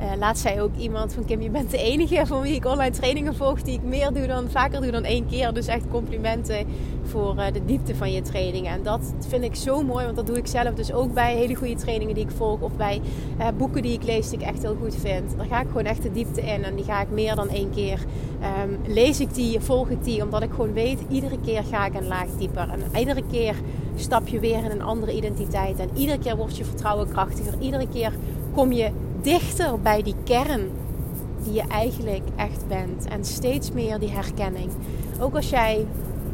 uh, 0.00 0.06
laatst 0.18 0.42
zei 0.42 0.60
ook 0.60 0.76
iemand 0.76 1.12
van 1.12 1.24
Kim, 1.24 1.40
je 1.40 1.50
bent 1.50 1.70
de 1.70 1.78
enige 1.78 2.26
van 2.26 2.40
wie 2.40 2.54
ik 2.54 2.64
online 2.64 2.90
trainingen 2.90 3.34
volg 3.34 3.62
die 3.62 3.74
ik 3.74 3.82
meer 3.82 4.12
doe 4.12 4.26
dan, 4.26 4.50
vaker 4.50 4.80
doe 4.80 4.90
dan 4.90 5.04
één 5.04 5.26
keer. 5.26 5.52
Dus 5.52 5.66
echt 5.66 5.84
complimenten 5.90 6.66
voor 7.02 7.36
uh, 7.36 7.44
de 7.52 7.64
diepte 7.64 7.94
van 7.94 8.12
je 8.12 8.22
trainingen. 8.22 8.72
En 8.72 8.82
dat 8.82 9.00
vind 9.28 9.44
ik 9.44 9.54
zo 9.54 9.82
mooi, 9.82 10.04
want 10.04 10.16
dat 10.16 10.26
doe 10.26 10.36
ik 10.36 10.46
zelf 10.46 10.74
dus 10.74 10.92
ook 10.92 11.14
bij 11.14 11.34
hele 11.34 11.54
goede 11.54 11.74
trainingen 11.74 12.14
die 12.14 12.24
ik 12.24 12.30
volg. 12.30 12.60
Of 12.60 12.76
bij 12.76 13.00
uh, 13.38 13.46
boeken 13.56 13.82
die 13.82 13.92
ik 13.92 14.02
lees 14.02 14.28
die 14.28 14.38
ik 14.38 14.46
echt 14.46 14.62
heel 14.62 14.76
goed 14.80 14.96
vind. 14.96 15.36
Daar 15.36 15.46
ga 15.46 15.60
ik 15.60 15.66
gewoon 15.66 15.84
echt 15.84 16.02
de 16.02 16.12
diepte 16.12 16.40
in 16.40 16.64
en 16.64 16.74
die 16.74 16.84
ga 16.84 17.00
ik 17.00 17.10
meer 17.10 17.34
dan 17.34 17.48
één 17.48 17.70
keer. 17.70 17.98
Um, 18.62 18.92
lees 18.92 19.20
ik 19.20 19.34
die, 19.34 19.60
volg 19.60 19.88
ik 19.88 20.04
die, 20.04 20.22
omdat 20.22 20.42
ik 20.42 20.50
gewoon 20.50 20.72
weet, 20.72 20.98
iedere 21.08 21.38
keer 21.44 21.62
ga 21.64 21.86
ik 21.86 21.94
een 21.94 22.06
laag 22.06 22.28
dieper. 22.38 22.68
En 22.68 22.98
iedere 22.98 23.22
keer 23.30 23.54
stap 23.94 24.28
je 24.28 24.40
weer 24.40 24.64
in 24.64 24.70
een 24.70 24.82
andere 24.82 25.12
identiteit. 25.12 25.78
En 25.78 25.88
iedere 25.94 26.18
keer 26.18 26.36
wordt 26.36 26.56
je 26.56 26.64
vertrouwen 26.64 27.08
krachtiger. 27.08 27.54
Iedere 27.58 27.88
keer 27.88 28.12
kom 28.54 28.72
je 28.72 28.90
dichter 29.22 29.80
bij 29.80 30.02
die 30.02 30.14
kern 30.24 30.70
die 31.42 31.52
je 31.52 31.62
eigenlijk 31.68 32.22
echt 32.36 32.68
bent. 32.68 33.06
En 33.08 33.24
steeds 33.24 33.72
meer 33.72 33.98
die 33.98 34.10
herkenning. 34.10 34.70
Ook 35.20 35.34
als 35.34 35.50
jij 35.50 35.86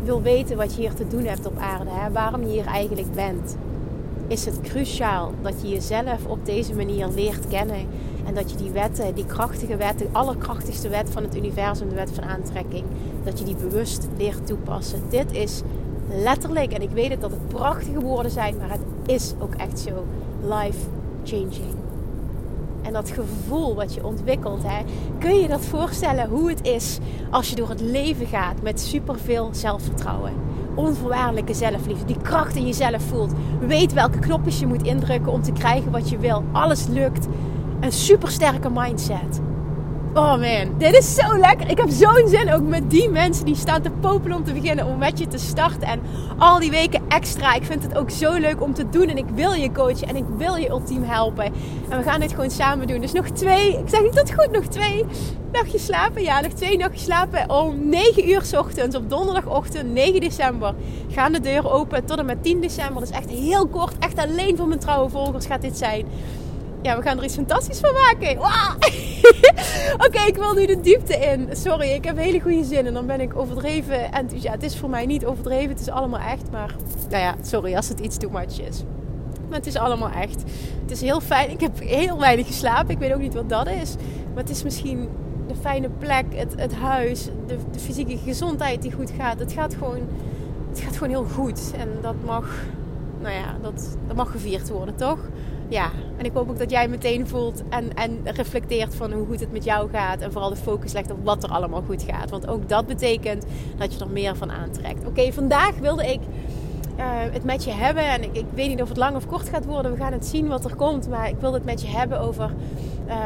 wil 0.05 0.23
weten 0.23 0.57
wat 0.57 0.75
je 0.75 0.81
hier 0.81 0.95
te 0.95 1.09
doen 1.09 1.25
hebt 1.25 1.47
op 1.47 1.59
aarde, 1.59 1.91
hè, 1.91 2.11
waarom 2.11 2.41
je 2.41 2.49
hier 2.49 2.67
eigenlijk 2.67 3.15
bent, 3.15 3.57
is 4.27 4.45
het 4.45 4.61
cruciaal 4.61 5.33
dat 5.43 5.63
je 5.63 5.69
jezelf 5.69 6.27
op 6.27 6.47
deze 6.47 6.75
manier 6.75 7.09
leert 7.09 7.49
kennen. 7.49 7.87
En 8.27 8.35
dat 8.35 8.51
je 8.51 8.57
die 8.57 8.71
wetten, 8.71 9.15
die 9.15 9.27
krachtige 9.27 9.77
wet, 9.77 9.99
de 9.99 10.09
allerkrachtigste 10.13 10.89
wet 10.89 11.11
van 11.11 11.23
het 11.23 11.37
universum, 11.37 11.89
de 11.89 11.95
wet 11.95 12.11
van 12.11 12.25
aantrekking, 12.25 12.85
dat 13.25 13.39
je 13.39 13.45
die 13.45 13.57
bewust 13.57 14.09
leert 14.17 14.47
toepassen. 14.47 15.03
Dit 15.09 15.33
is 15.33 15.63
letterlijk, 16.11 16.73
en 16.73 16.83
ik 16.83 16.91
weet 16.91 17.11
het 17.11 17.21
dat 17.21 17.31
het 17.31 17.49
prachtige 17.49 18.01
woorden 18.01 18.31
zijn, 18.31 18.57
maar 18.57 18.71
het 18.71 18.81
is 19.07 19.35
ook 19.39 19.55
echt 19.55 19.79
zo 19.79 20.07
life 20.43 20.79
changing 21.25 21.86
en 22.87 22.93
dat 22.93 23.11
gevoel 23.11 23.75
wat 23.75 23.95
je 23.95 24.05
ontwikkelt. 24.05 24.63
Hè, 24.63 24.83
kun 25.19 25.35
je 25.35 25.49
dat 25.49 25.65
voorstellen 25.65 26.29
hoe 26.29 26.49
het 26.49 26.67
is 26.67 26.99
als 27.31 27.51
je 27.51 27.57
door 27.57 27.69
het 27.69 27.81
leven 27.81 28.27
gaat 28.27 28.63
met 28.63 28.81
superveel 28.81 29.49
zelfvertrouwen? 29.53 30.33
Onvoorwaardelijke 30.75 31.55
zelfliefde, 31.55 32.05
die 32.05 32.23
kracht 32.23 32.57
in 32.57 32.67
jezelf 32.67 33.03
voelt. 33.03 33.33
Weet 33.61 33.93
welke 33.93 34.19
knopjes 34.19 34.61
je 34.61 34.67
moet 34.67 34.83
indrukken 34.83 35.33
om 35.33 35.43
te 35.43 35.53
krijgen 35.53 35.91
wat 35.91 36.09
je 36.09 36.19
wil. 36.19 36.45
Alles 36.53 36.87
lukt. 36.87 37.27
Een 37.81 37.93
supersterke 37.93 38.71
mindset. 38.71 39.41
Oh 40.17 40.31
man, 40.31 40.79
dit 40.79 40.97
is 40.97 41.15
zo 41.15 41.39
lekker. 41.39 41.71
Ik 41.71 41.79
heb 41.79 41.91
zo'n 41.91 42.29
zin 42.29 42.53
ook 42.53 42.63
met 42.63 42.91
die 42.91 43.09
mensen 43.09 43.45
die 43.45 43.57
staan 43.57 43.83
te 43.83 43.91
popelen 43.91 44.37
om 44.37 44.45
te 44.45 44.53
beginnen, 44.53 44.87
om 44.87 44.99
met 44.99 45.19
je 45.19 45.27
te 45.27 45.39
starten. 45.39 45.89
En 45.89 46.01
al 46.39 46.59
die 46.59 46.71
weken 46.71 47.03
extra. 47.09 47.55
Ik 47.55 47.65
vind 47.65 47.83
het 47.83 47.99
ook 47.99 48.11
zo 48.11 48.33
leuk 48.33 48.63
om 48.63 48.75
te 48.75 48.89
doen. 48.89 49.09
En 49.09 49.17
ik 49.17 49.29
wil 49.35 49.53
je 49.53 49.73
coachen 49.73 50.09
en 50.09 50.17
ik 50.17 50.25
wil 50.37 50.55
je 50.55 50.69
ultiem 50.69 51.03
helpen. 51.03 51.45
En 51.89 51.99
we 51.99 52.03
gaan 52.03 52.21
dit 52.21 52.31
gewoon 52.31 52.51
samen 52.51 52.87
doen. 52.87 53.01
Dus 53.01 53.13
nog 53.13 53.29
twee, 53.29 53.79
ik 53.79 53.89
zeg 53.89 54.03
niet 54.03 54.15
dat 54.15 54.33
goed, 54.33 54.51
nog 54.51 54.65
twee 54.65 55.05
nachtjes 55.53 55.85
slapen. 55.85 56.23
Ja, 56.23 56.41
nog 56.41 56.53
twee 56.53 56.77
nachtjes 56.77 57.05
slapen. 57.05 57.51
Om 57.51 57.89
9 57.89 58.29
uur 58.29 58.43
s 58.43 58.53
ochtends 58.53 58.97
op 58.97 59.11
donderdagochtend 59.11 59.93
9 59.93 60.21
december 60.21 60.75
gaan 61.09 61.33
de 61.33 61.41
deuren 61.41 61.73
open 61.73 62.05
tot 62.05 62.19
en 62.19 62.27
met 62.27 62.43
10 62.43 62.61
december. 62.61 63.03
Is 63.03 63.11
echt 63.11 63.31
heel 63.31 63.67
kort. 63.67 63.99
Echt 63.99 64.19
alleen 64.19 64.57
voor 64.57 64.69
mijn 64.69 64.81
trouwe 64.81 65.11
volgers 65.11 65.47
gaat 65.47 65.63
dit 65.63 65.79
zijn 65.79 66.07
ja, 66.87 66.97
we 66.97 67.03
gaan 67.03 67.19
er 67.19 67.25
iets 67.25 67.35
fantastisch 67.35 67.79
van 67.79 67.93
maken. 67.93 68.39
Oké, 70.07 70.21
ik 70.27 70.37
wil 70.37 70.55
nu 70.55 70.67
de 70.67 70.81
diepte 70.81 71.17
in. 71.17 71.49
Sorry, 71.53 71.89
ik 71.89 72.05
heb 72.05 72.17
hele 72.17 72.41
goede 72.41 72.65
zin 72.65 72.87
en 72.87 72.95
dan 72.95 73.07
ben 73.07 73.21
ik 73.21 73.37
overdreven 73.37 74.13
enthousiast. 74.13 74.55
Het 74.55 74.63
is 74.63 74.79
voor 74.79 74.91
mij 74.91 75.07
niet 75.07 75.25
overdreven, 75.25 75.69
het 75.69 75.81
is 75.81 75.89
allemaal 75.89 76.21
echt. 76.21 76.51
Maar 76.51 76.75
nou 77.11 77.23
ja, 77.23 77.35
sorry 77.43 77.75
als 77.75 77.89
het 77.89 78.01
iets 78.01 78.17
too 78.17 78.31
much 78.31 78.61
is. 78.61 78.83
Maar 79.49 79.59
het 79.59 79.67
is 79.67 79.77
allemaal 79.77 80.11
echt. 80.11 80.43
Het 80.83 80.91
is 80.91 81.01
heel 81.01 81.21
fijn. 81.21 81.51
Ik 81.51 81.61
heb 81.61 81.79
heel 81.81 82.19
weinig 82.19 82.47
geslapen. 82.47 82.91
Ik 82.91 82.99
weet 82.99 83.13
ook 83.13 83.21
niet 83.21 83.35
wat 83.35 83.49
dat 83.49 83.69
is. 83.69 83.95
Maar 84.35 84.43
het 84.43 84.51
is 84.51 84.63
misschien 84.63 85.09
de 85.47 85.55
fijne 85.55 85.89
plek, 85.99 86.25
het, 86.35 86.55
het 86.57 86.75
huis, 86.75 87.25
de, 87.47 87.57
de 87.73 87.79
fysieke 87.79 88.19
gezondheid 88.19 88.83
die 88.83 88.93
goed 88.93 89.13
gaat. 89.19 89.39
Het 89.39 89.53
gaat 89.53 89.75
gewoon, 89.75 90.09
het 90.71 90.81
gaat 90.81 90.93
gewoon 90.93 91.09
heel 91.09 91.27
goed. 91.35 91.73
En 91.79 91.89
dat 92.03 92.15
mag, 92.25 92.49
nou 93.21 93.35
ja, 93.35 93.57
dat, 93.63 93.97
dat 94.07 94.17
mag 94.17 94.31
gevierd 94.31 94.69
worden, 94.69 94.97
toch? 94.97 95.19
Ja, 95.69 95.91
en 96.17 96.25
ik 96.25 96.33
hoop 96.33 96.51
ook 96.51 96.59
dat 96.59 96.71
jij 96.71 96.89
meteen 96.89 97.29
voelt 97.29 97.63
en, 97.69 97.95
en 97.95 98.21
reflecteert 98.25 98.95
van 98.95 99.13
hoe 99.13 99.27
goed 99.27 99.41
het 99.41 99.53
met 99.53 99.65
jou 99.65 99.91
gaat. 99.91 100.21
En 100.21 100.33
vooral 100.33 100.51
de 100.51 100.57
focus 100.57 100.93
legt 100.93 101.11
op 101.11 101.25
wat 101.25 101.43
er 101.43 101.51
allemaal 101.51 101.83
goed 101.83 102.03
gaat. 102.03 102.31
Want 102.31 102.47
ook 102.47 102.69
dat 102.69 102.87
betekent 102.87 103.45
dat 103.77 103.95
je 103.95 104.01
er 104.01 104.11
meer 104.11 104.37
van 104.37 104.51
aantrekt. 104.51 105.07
Oké, 105.07 105.33
vandaag 105.33 105.79
wilde 105.79 106.07
ik 106.13 106.21
uh, 106.99 107.05
het 107.09 107.45
met 107.45 107.65
je 107.65 107.71
hebben. 107.71 108.09
En 108.09 108.23
ik, 108.23 108.37
ik, 108.37 108.45
weet 108.55 108.69
niet 108.69 108.83
of 108.83 108.89
het 108.89 108.97
lang 108.97 109.17
of 109.17 109.27
kort 109.27 109.49
gaat 109.49 109.65
worden. 109.65 109.93
We 109.93 109.99
gaan 109.99 110.13
het 110.13 110.27
zien 110.27 110.49
wat 110.49 110.65
er 110.65 110.77
komt. 110.77 111.09
Maar 111.09 111.29
ik 111.29 111.37
wil 111.41 111.53
het 111.53 111.65
met 111.65 111.83
je 111.83 111.89
hebben 111.89 112.21
over 112.21 112.51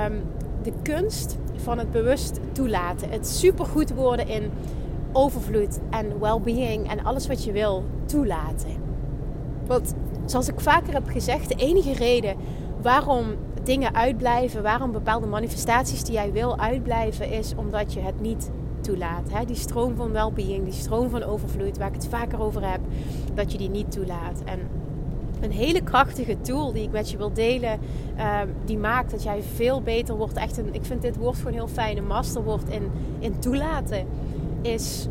um, 0.04 0.23
de 0.62 0.73
kunst 0.82 1.38
van 1.56 1.78
het 1.78 1.90
bewust 1.90 2.40
toelaten. 2.52 3.11
Het 3.11 3.28
supergoed 3.28 3.94
worden 3.94 4.28
in 4.28 4.50
overvloed 5.12 5.78
en 5.90 6.20
well-being 6.20 6.90
en 6.90 7.04
alles 7.04 7.26
wat 7.26 7.44
je 7.44 7.52
wil 7.52 7.85
toelaten. 8.06 8.88
Want 9.66 9.94
zoals 10.31 10.49
ik 10.49 10.61
vaker 10.61 10.93
heb 10.93 11.09
gezegd, 11.09 11.49
de 11.49 11.55
enige 11.55 11.93
reden 11.93 12.37
waarom 12.83 13.27
dingen 13.63 13.95
uitblijven, 13.95 14.63
waarom 14.63 14.93
bepaalde 14.93 15.27
manifestaties 15.27 16.05
die 16.05 16.15
jij 16.15 16.33
wil 16.33 16.59
uitblijven, 16.59 17.31
is 17.31 17.55
omdat 17.57 17.93
je 17.93 18.01
het 18.01 18.21
niet 18.21 18.51
toelaat. 18.81 19.31
Hè? 19.31 19.45
Die 19.45 19.57
stroom 19.57 19.97
van 19.97 20.13
well-being, 20.13 20.65
die 20.65 20.73
stroom 20.73 21.11
van 21.11 21.23
overvloed, 21.23 21.79
waar 21.79 21.89
ik 21.89 21.95
het 21.95 22.09
vaker 22.09 22.41
over 22.41 22.71
heb, 22.71 22.81
dat 23.35 23.53
je 23.53 23.59
die 23.59 23.71
niet 23.71 23.93
toelaat. 23.93 24.43
En 24.45 24.59
een 25.41 25.53
hele 25.53 25.83
krachtige 25.83 26.41
tool 26.41 26.73
die 26.73 26.83
ik 26.83 26.91
met 26.91 27.11
je 27.11 27.17
wil 27.17 27.33
delen, 27.33 27.79
uh, 28.19 28.41
die 28.65 28.79
maakt 28.79 29.11
dat 29.11 29.23
jij 29.23 29.43
veel 29.55 29.83
beter 29.83 30.17
wordt. 30.17 30.37
Echt 30.37 30.59
een, 30.59 30.75
ik 30.75 30.85
vind 30.85 31.03
dit 31.03 31.17
woord 31.17 31.37
gewoon 31.37 31.53
heel 31.53 31.69
fijn, 31.69 31.97
een 31.97 32.07
master 32.07 32.43
wordt 32.43 32.69
in, 32.69 32.91
in 33.19 33.39
toelaten. 33.39 34.07
Is 34.63 35.07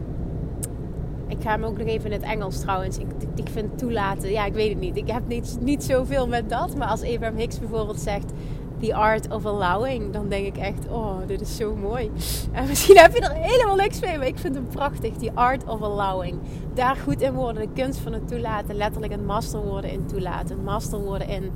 ik 1.29 1.41
ga 1.41 1.49
hem 1.49 1.63
ook 1.63 1.77
nog 1.77 1.87
even 1.87 2.05
in 2.05 2.21
het 2.21 2.29
Engels 2.29 2.59
trouwens. 2.59 2.97
Ik, 2.97 3.07
ik 3.35 3.47
vind 3.49 3.77
toelaten, 3.77 4.31
ja, 4.31 4.45
ik 4.45 4.53
weet 4.53 4.69
het 4.69 4.79
niet. 4.79 4.97
Ik 4.97 5.07
heb 5.11 5.27
niet, 5.27 5.57
niet 5.61 5.83
zoveel 5.83 6.27
met 6.27 6.49
dat. 6.49 6.75
Maar 6.75 6.87
als 6.87 7.03
Abraham 7.03 7.37
Hicks 7.37 7.59
bijvoorbeeld 7.59 7.99
zegt: 7.99 8.31
The 8.79 8.95
art 8.95 9.31
of 9.31 9.45
allowing, 9.45 10.13
dan 10.13 10.29
denk 10.29 10.45
ik 10.45 10.57
echt: 10.57 10.87
Oh, 10.87 11.17
dit 11.27 11.41
is 11.41 11.55
zo 11.55 11.75
mooi. 11.75 12.11
En 12.51 12.67
misschien 12.67 12.97
heb 12.97 13.13
je 13.13 13.19
er 13.19 13.33
helemaal 13.33 13.75
niks 13.75 13.99
mee, 13.99 14.17
maar 14.17 14.27
ik 14.27 14.37
vind 14.37 14.55
hem 14.55 14.67
prachtig. 14.67 15.13
The 15.13 15.31
art 15.33 15.63
of 15.65 15.81
allowing. 15.81 16.39
Daar 16.73 16.95
goed 16.95 17.21
in 17.21 17.33
worden, 17.33 17.61
de 17.61 17.81
kunst 17.81 17.99
van 17.99 18.13
het 18.13 18.27
toelaten. 18.27 18.75
Letterlijk 18.75 19.13
een 19.13 19.25
master 19.25 19.61
worden 19.61 19.91
in 19.91 20.05
toelaten. 20.05 20.63
Master 20.63 20.99
worden 20.99 21.27
in 21.27 21.51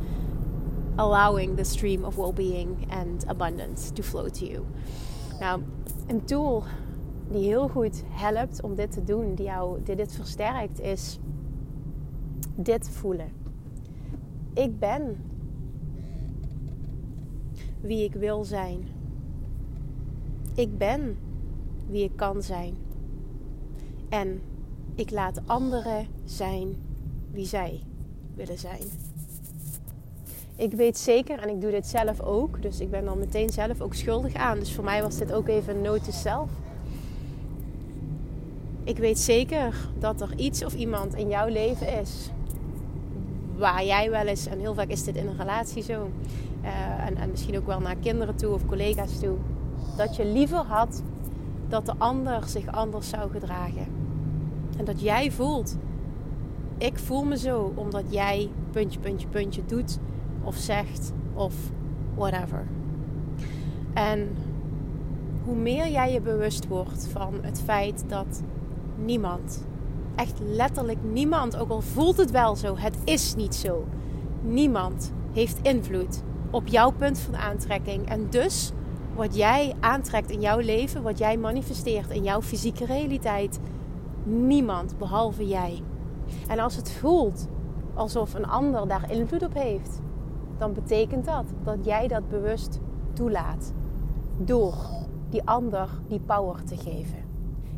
allowing 0.96 1.58
the 1.58 1.64
stream 1.64 2.04
of 2.04 2.16
well-being 2.16 2.88
and 2.90 3.28
abundance 3.28 3.94
to 3.94 4.04
flow 4.04 4.30
to 4.30 4.46
you. 4.46 4.64
Nou, 5.40 5.62
een 6.08 6.26
tool 6.26 6.64
die 7.34 7.44
heel 7.44 7.68
goed 7.68 8.04
helpt 8.10 8.62
om 8.62 8.76
dit 8.76 8.92
te 8.92 9.04
doen, 9.04 9.36
die, 9.36 9.46
jou, 9.46 9.84
die 9.84 9.96
dit 9.96 10.14
versterkt, 10.14 10.80
is 10.80 11.20
dit 12.56 12.90
voelen. 12.90 13.32
Ik 14.54 14.80
ben 14.80 15.18
wie 17.82 18.04
ik 18.04 18.14
wil 18.14 18.44
zijn. 18.44 18.88
Ik 20.56 20.78
ben 20.78 21.18
wie 21.90 22.04
ik 22.04 22.16
kan 22.16 22.42
zijn. 22.42 22.76
En 24.10 24.42
ik 24.96 25.12
laat 25.12 25.42
anderen 25.46 26.08
zijn 26.24 26.76
wie 27.32 27.46
zij 27.46 27.82
willen 28.36 28.58
zijn. 28.58 28.82
Ik 30.56 30.74
weet 30.74 30.98
zeker, 30.98 31.40
en 31.40 31.50
ik 31.50 31.62
doe 31.62 31.72
dit 31.72 31.88
zelf 31.88 32.20
ook, 32.22 32.62
dus 32.62 32.80
ik 32.80 32.92
ben 32.92 33.06
dan 33.06 33.20
meteen 33.20 33.50
zelf 33.50 33.82
ook 33.82 33.94
schuldig 33.94 34.34
aan. 34.34 34.60
Dus 34.60 34.74
voor 34.74 34.84
mij 34.84 35.02
was 35.02 35.18
dit 35.18 35.34
ook 35.34 35.48
even 35.48 35.76
een 35.76 35.82
note 35.82 36.12
zelf 36.12 36.50
ik 38.84 38.98
weet 38.98 39.20
zeker 39.20 39.90
dat 40.00 40.22
er 40.22 40.34
iets 40.36 40.66
of 40.66 40.74
iemand 40.74 41.16
in 41.16 41.28
jouw 41.28 41.48
leven 41.48 42.00
is 42.00 42.32
waar 43.58 43.86
jij 43.86 44.10
wel 44.10 44.26
eens, 44.26 44.46
en 44.46 44.60
heel 44.60 44.74
vaak 44.74 44.88
is 44.88 45.04
dit 45.04 45.16
in 45.16 45.28
een 45.28 45.38
relatie 45.38 45.84
zo, 45.84 46.10
uh, 46.64 47.06
en, 47.06 47.18
en 47.18 47.30
misschien 47.30 47.58
ook 47.58 47.66
wel 47.66 47.80
naar 47.80 47.96
kinderen 47.96 48.36
toe 48.36 48.54
of 48.54 48.66
collega's 48.66 49.20
toe, 49.20 49.38
dat 49.98 50.16
je 50.16 50.26
liever 50.26 50.58
had 50.58 51.04
dat 51.68 51.86
de 51.86 51.94
ander 51.98 52.48
zich 52.48 52.68
anders 52.68 53.10
zou 53.10 53.32
gedragen. 53.32 53.88
En 54.78 54.86
dat 54.86 55.02
jij 55.02 55.32
voelt, 55.32 55.78
ik 56.78 57.00
voel 57.00 57.24
me 57.24 57.38
zo 57.38 57.74
omdat 57.76 58.04
jij 58.10 58.50
puntje, 58.72 59.00
puntje, 59.00 59.28
puntje 59.28 59.62
doet 59.66 60.00
of 60.44 60.56
zegt 60.56 61.14
of 61.34 61.54
whatever. 62.16 62.68
En 63.94 64.36
hoe 65.44 65.56
meer 65.56 65.88
jij 65.88 66.14
je 66.14 66.22
bewust 66.22 66.68
wordt 66.68 67.08
van 67.08 67.34
het 67.42 67.62
feit 67.62 68.04
dat 68.08 68.44
niemand. 68.98 69.66
Echt 70.16 70.40
letterlijk 70.40 71.00
niemand, 71.04 71.58
ook 71.58 71.70
al 71.70 71.82
voelt 71.82 72.18
het 72.18 72.32
wel 72.32 72.56
zo, 72.56 72.78
het 72.78 72.98
is 73.04 73.36
niet 73.36 73.56
zo. 73.56 73.86
Niemand 74.42 75.12
heeft 75.34 75.60
invloed 75.62 76.24
op 76.52 76.68
jouw 76.68 76.92
punt 76.92 77.20
van 77.20 77.36
aantrekking. 77.36 78.10
En 78.10 78.30
dus 78.30 78.72
wat 79.16 79.36
jij 79.36 79.74
aantrekt 79.80 80.30
in 80.30 80.42
jouw 80.42 80.60
leven, 80.60 81.02
wat 81.02 81.18
jij 81.18 81.38
manifesteert 81.38 82.10
in 82.10 82.24
jouw 82.24 82.42
fysieke 82.42 82.86
realiteit, 82.86 83.60
niemand 84.24 84.98
behalve 84.98 85.48
jij. 85.48 85.82
En 86.48 86.60
als 86.60 86.76
het 86.76 86.92
voelt 86.92 87.48
alsof 87.94 88.34
een 88.34 88.48
ander 88.48 88.88
daar 88.88 89.12
invloed 89.12 89.44
op 89.44 89.54
heeft, 89.54 90.00
dan 90.58 90.74
betekent 90.74 91.26
dat 91.26 91.46
dat 91.64 91.86
jij 91.86 92.08
dat 92.08 92.30
bewust 92.30 92.80
toelaat. 93.14 93.74
Door 94.38 94.76
die 95.30 95.42
ander 95.46 95.90
die 96.08 96.20
power 96.20 96.64
te 96.64 96.78
geven. 96.78 97.23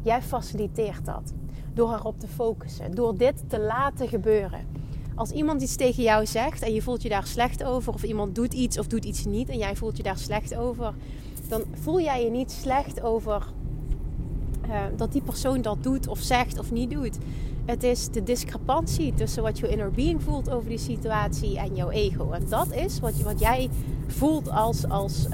Jij 0.05 0.21
faciliteert 0.21 1.05
dat 1.05 1.33
door 1.73 1.93
erop 1.93 2.19
te 2.19 2.27
focussen, 2.27 2.95
door 2.95 3.17
dit 3.17 3.43
te 3.47 3.59
laten 3.59 4.07
gebeuren. 4.07 4.67
Als 5.15 5.31
iemand 5.31 5.61
iets 5.61 5.75
tegen 5.75 6.03
jou 6.03 6.25
zegt 6.25 6.61
en 6.61 6.73
je 6.73 6.81
voelt 6.81 7.01
je 7.01 7.09
daar 7.09 7.27
slecht 7.27 7.63
over, 7.63 7.93
of 7.93 8.03
iemand 8.03 8.35
doet 8.35 8.53
iets 8.53 8.77
of 8.77 8.87
doet 8.87 9.05
iets 9.05 9.25
niet 9.25 9.49
en 9.49 9.57
jij 9.57 9.75
voelt 9.75 9.97
je 9.97 10.03
daar 10.03 10.17
slecht 10.17 10.55
over, 10.55 10.93
dan 11.47 11.63
voel 11.73 12.01
jij 12.01 12.23
je 12.23 12.29
niet 12.29 12.51
slecht 12.51 13.01
over 13.01 13.47
uh, 14.67 14.81
dat 14.95 15.11
die 15.11 15.21
persoon 15.21 15.61
dat 15.61 15.83
doet 15.83 16.07
of 16.07 16.19
zegt 16.19 16.59
of 16.59 16.71
niet 16.71 16.91
doet. 16.91 17.17
Het 17.65 17.83
is 17.83 18.09
de 18.09 18.23
discrepantie 18.23 19.13
tussen 19.13 19.43
wat 19.43 19.59
je 19.59 19.67
inner 19.67 19.91
being 19.91 20.23
voelt 20.23 20.51
over 20.51 20.69
die 20.69 20.77
situatie 20.77 21.59
en 21.59 21.75
jouw 21.75 21.89
ego. 21.89 22.31
En 22.31 22.45
dat 22.49 22.71
is 22.71 22.99
wat, 22.99 23.39
jij 23.39 23.69
voelt 24.07 24.49
als, 24.49 24.89
als 24.89 25.25
um, 25.25 25.31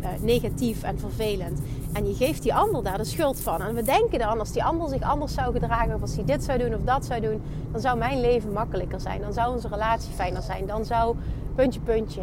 uh, 0.00 0.08
negatief 0.20 0.82
en 0.82 0.98
vervelend. 0.98 1.60
En 1.92 2.08
je 2.08 2.14
geeft 2.14 2.42
die 2.42 2.54
ander 2.54 2.82
daar 2.82 2.98
de 2.98 3.04
schuld 3.04 3.40
van. 3.40 3.62
En 3.62 3.74
we 3.74 3.82
denken 3.82 4.18
dan, 4.18 4.38
als 4.38 4.52
die 4.52 4.64
ander 4.64 4.88
zich 4.88 5.02
anders 5.02 5.34
zou 5.34 5.52
gedragen, 5.52 5.94
of 5.94 6.00
als 6.00 6.14
hij 6.14 6.24
dit 6.24 6.44
zou 6.44 6.58
doen 6.58 6.74
of 6.74 6.80
dat 6.84 7.04
zou 7.04 7.20
doen, 7.20 7.42
dan 7.72 7.80
zou 7.80 7.98
mijn 7.98 8.20
leven 8.20 8.52
makkelijker 8.52 9.00
zijn. 9.00 9.20
Dan 9.20 9.32
zou 9.32 9.54
onze 9.54 9.68
relatie 9.68 10.12
fijner 10.12 10.42
zijn. 10.42 10.66
Dan 10.66 10.84
zou 10.84 11.16
puntje, 11.54 11.80
puntje. 11.80 12.22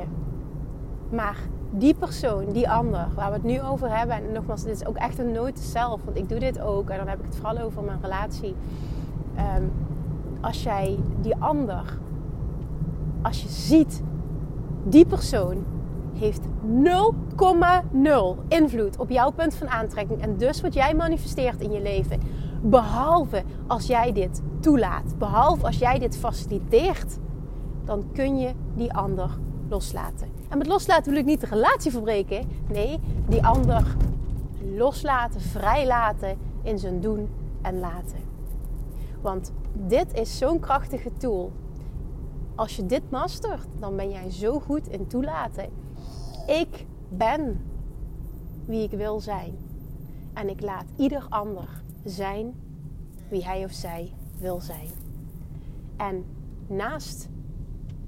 Maar 1.09 1.37
die 1.71 1.93
persoon, 1.93 2.51
die 2.51 2.69
ander, 2.69 3.07
waar 3.15 3.29
we 3.29 3.35
het 3.35 3.43
nu 3.43 3.61
over 3.61 3.97
hebben, 3.97 4.15
en 4.15 4.31
nogmaals, 4.31 4.63
dit 4.63 4.75
is 4.81 4.85
ook 4.85 4.97
echt 4.97 5.19
een 5.19 5.31
noot 5.31 5.59
zelf, 5.59 6.01
want 6.03 6.17
ik 6.17 6.29
doe 6.29 6.39
dit 6.39 6.61
ook 6.61 6.89
en 6.89 6.97
dan 6.97 7.07
heb 7.07 7.19
ik 7.19 7.25
het 7.25 7.35
vooral 7.35 7.57
over 7.57 7.83
mijn 7.83 7.99
relatie. 8.01 8.55
Um, 9.37 9.71
als 10.41 10.63
jij 10.63 10.99
die 11.21 11.35
ander, 11.35 11.97
als 13.21 13.41
je 13.41 13.49
ziet, 13.49 14.03
die 14.83 15.05
persoon 15.05 15.63
heeft 16.13 16.45
0,0 16.45 16.49
invloed 18.47 18.97
op 18.97 19.09
jouw 19.09 19.31
punt 19.31 19.55
van 19.55 19.69
aantrekking 19.69 20.21
en 20.21 20.37
dus 20.37 20.61
wat 20.61 20.73
jij 20.73 20.93
manifesteert 20.93 21.61
in 21.61 21.71
je 21.71 21.81
leven. 21.81 22.19
Behalve 22.61 23.43
als 23.67 23.87
jij 23.87 24.11
dit 24.11 24.41
toelaat, 24.59 25.17
behalve 25.17 25.65
als 25.65 25.77
jij 25.77 25.99
dit 25.99 26.17
faciliteert, 26.17 27.17
dan 27.85 28.03
kun 28.13 28.37
je 28.37 28.51
die 28.75 28.93
ander 28.93 29.29
loslaten. 29.69 30.27
En 30.49 30.57
met 30.57 30.67
loslaten 30.67 31.11
wil 31.11 31.19
ik 31.19 31.25
niet 31.25 31.41
de 31.41 31.47
relatie 31.47 31.91
verbreken. 31.91 32.47
Nee, 32.71 32.99
die 33.27 33.45
ander 33.45 33.95
loslaten, 34.75 35.41
vrijlaten 35.41 36.37
in 36.61 36.79
zijn 36.79 36.99
doen 36.99 37.29
en 37.61 37.79
laten. 37.79 38.32
Want 39.23 39.51
dit 39.73 40.13
is 40.13 40.37
zo'n 40.37 40.59
krachtige 40.59 41.11
tool. 41.17 41.51
Als 42.55 42.75
je 42.75 42.85
dit 42.85 43.11
mastert, 43.11 43.67
dan 43.79 43.95
ben 43.95 44.09
jij 44.09 44.31
zo 44.31 44.59
goed 44.59 44.87
in 44.87 45.07
toelaten. 45.07 45.69
Ik 46.47 46.85
ben 47.09 47.61
wie 48.65 48.83
ik 48.83 48.91
wil 48.91 49.19
zijn. 49.19 49.55
En 50.33 50.49
ik 50.49 50.61
laat 50.61 50.85
ieder 50.95 51.25
ander 51.29 51.83
zijn 52.03 52.53
wie 53.29 53.45
hij 53.45 53.63
of 53.63 53.71
zij 53.71 54.13
wil 54.39 54.61
zijn. 54.61 54.89
En 55.97 56.25
naast 56.67 57.27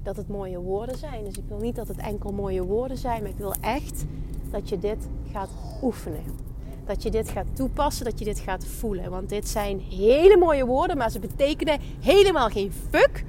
dat 0.02 0.16
het 0.16 0.28
mooie 0.28 0.60
woorden 0.60 0.96
zijn. 0.96 1.24
Dus 1.24 1.36
ik 1.36 1.44
wil 1.48 1.58
niet 1.58 1.76
dat 1.76 1.88
het 1.88 1.98
enkel 1.98 2.32
mooie 2.32 2.64
woorden 2.64 2.96
zijn, 2.98 3.22
maar 3.22 3.30
ik 3.30 3.36
wil 3.36 3.54
echt 3.60 4.04
dat 4.50 4.68
je 4.68 4.78
dit 4.78 5.08
gaat 5.32 5.50
oefenen. 5.82 6.45
Dat 6.86 7.02
je 7.02 7.10
dit 7.10 7.28
gaat 7.28 7.56
toepassen, 7.56 8.04
dat 8.04 8.18
je 8.18 8.24
dit 8.24 8.38
gaat 8.38 8.66
voelen. 8.66 9.10
Want 9.10 9.28
dit 9.28 9.48
zijn 9.48 9.80
hele 9.80 10.36
mooie 10.36 10.66
woorden, 10.66 10.96
maar 10.96 11.10
ze 11.10 11.18
betekenen 11.18 11.80
helemaal 12.00 12.48
geen 12.48 12.72
fuck. 12.90 13.24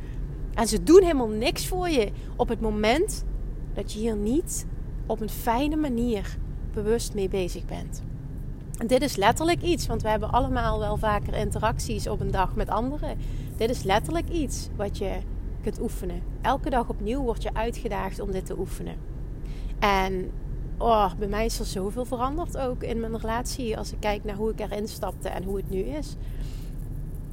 En 0.53 0.67
ze 0.67 0.83
doen 0.83 1.01
helemaal 1.01 1.27
niks 1.27 1.67
voor 1.67 1.89
je 1.89 2.11
op 2.35 2.47
het 2.47 2.61
moment 2.61 3.25
dat 3.73 3.93
je 3.93 3.99
hier 3.99 4.15
niet 4.15 4.65
op 5.05 5.21
een 5.21 5.29
fijne 5.29 5.75
manier 5.75 6.37
bewust 6.73 7.13
mee 7.13 7.29
bezig 7.29 7.65
bent. 7.65 8.03
En 8.77 8.87
dit 8.87 9.01
is 9.01 9.15
letterlijk 9.15 9.61
iets, 9.61 9.87
want 9.87 10.01
we 10.01 10.09
hebben 10.09 10.31
allemaal 10.31 10.79
wel 10.79 10.97
vaker 10.97 11.33
interacties 11.33 12.07
op 12.07 12.19
een 12.19 12.31
dag 12.31 12.55
met 12.55 12.69
anderen. 12.69 13.17
Dit 13.55 13.69
is 13.69 13.83
letterlijk 13.83 14.29
iets 14.29 14.69
wat 14.75 14.97
je 14.97 15.11
kunt 15.61 15.81
oefenen. 15.81 16.21
Elke 16.41 16.69
dag 16.69 16.89
opnieuw 16.89 17.21
word 17.21 17.43
je 17.43 17.53
uitgedaagd 17.53 18.19
om 18.19 18.31
dit 18.31 18.45
te 18.45 18.59
oefenen. 18.59 18.95
En 19.79 20.31
oh, 20.77 21.13
bij 21.19 21.27
mij 21.27 21.45
is 21.45 21.59
er 21.59 21.65
zoveel 21.65 22.05
veranderd 22.05 22.57
ook 22.57 22.83
in 22.83 22.99
mijn 22.99 23.17
relatie. 23.17 23.77
Als 23.77 23.91
ik 23.91 23.99
kijk 23.99 24.23
naar 24.23 24.35
hoe 24.35 24.51
ik 24.51 24.59
erin 24.59 24.87
stapte 24.87 25.29
en 25.29 25.43
hoe 25.43 25.57
het 25.57 25.69
nu 25.69 25.79
is. 25.79 26.15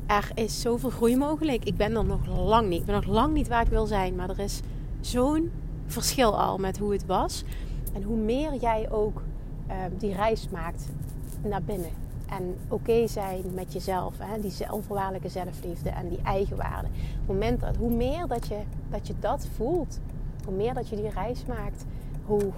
Er 0.06 0.30
is 0.34 0.60
zoveel 0.60 0.90
groei 0.90 1.16
mogelijk. 1.16 1.64
Ik 1.64 1.76
ben 1.76 1.96
er 1.96 2.04
nog 2.04 2.26
lang 2.26 2.68
niet. 2.68 2.80
Ik 2.80 2.86
ben 2.86 2.94
nog 2.94 3.06
lang 3.06 3.34
niet 3.34 3.48
waar 3.48 3.62
ik 3.62 3.68
wil 3.68 3.86
zijn. 3.86 4.14
Maar 4.14 4.30
er 4.30 4.38
is 4.38 4.60
zo'n 5.00 5.50
verschil 5.86 6.40
al 6.40 6.58
met 6.58 6.78
hoe 6.78 6.92
het 6.92 7.06
was. 7.06 7.44
En 7.92 8.02
hoe 8.02 8.16
meer 8.16 8.54
jij 8.54 8.90
ook 8.90 9.22
uh, 9.68 9.74
die 9.98 10.14
reis 10.14 10.48
maakt 10.48 10.88
naar 11.42 11.62
binnen. 11.62 11.90
En 12.28 12.56
oké 12.68 13.06
zijn 13.06 13.42
met 13.54 13.72
jezelf. 13.72 14.14
Hè? 14.18 14.40
Die 14.40 14.50
zelfvoorwaardelijke 14.50 15.28
zelfliefde 15.28 15.90
en 15.90 16.08
die 16.08 16.20
eigenwaarde. 16.22 16.88
Moment 17.26 17.60
dat, 17.60 17.76
hoe 17.76 17.94
meer 17.94 18.26
dat 18.26 18.46
je, 18.46 18.58
dat 18.90 19.06
je 19.06 19.14
dat 19.20 19.46
voelt. 19.56 20.00
Hoe 20.44 20.54
meer 20.54 20.74
dat 20.74 20.88
je 20.88 20.96
die 20.96 21.10
reis 21.10 21.44
maakt. 21.46 21.84
Hoe 22.24 22.52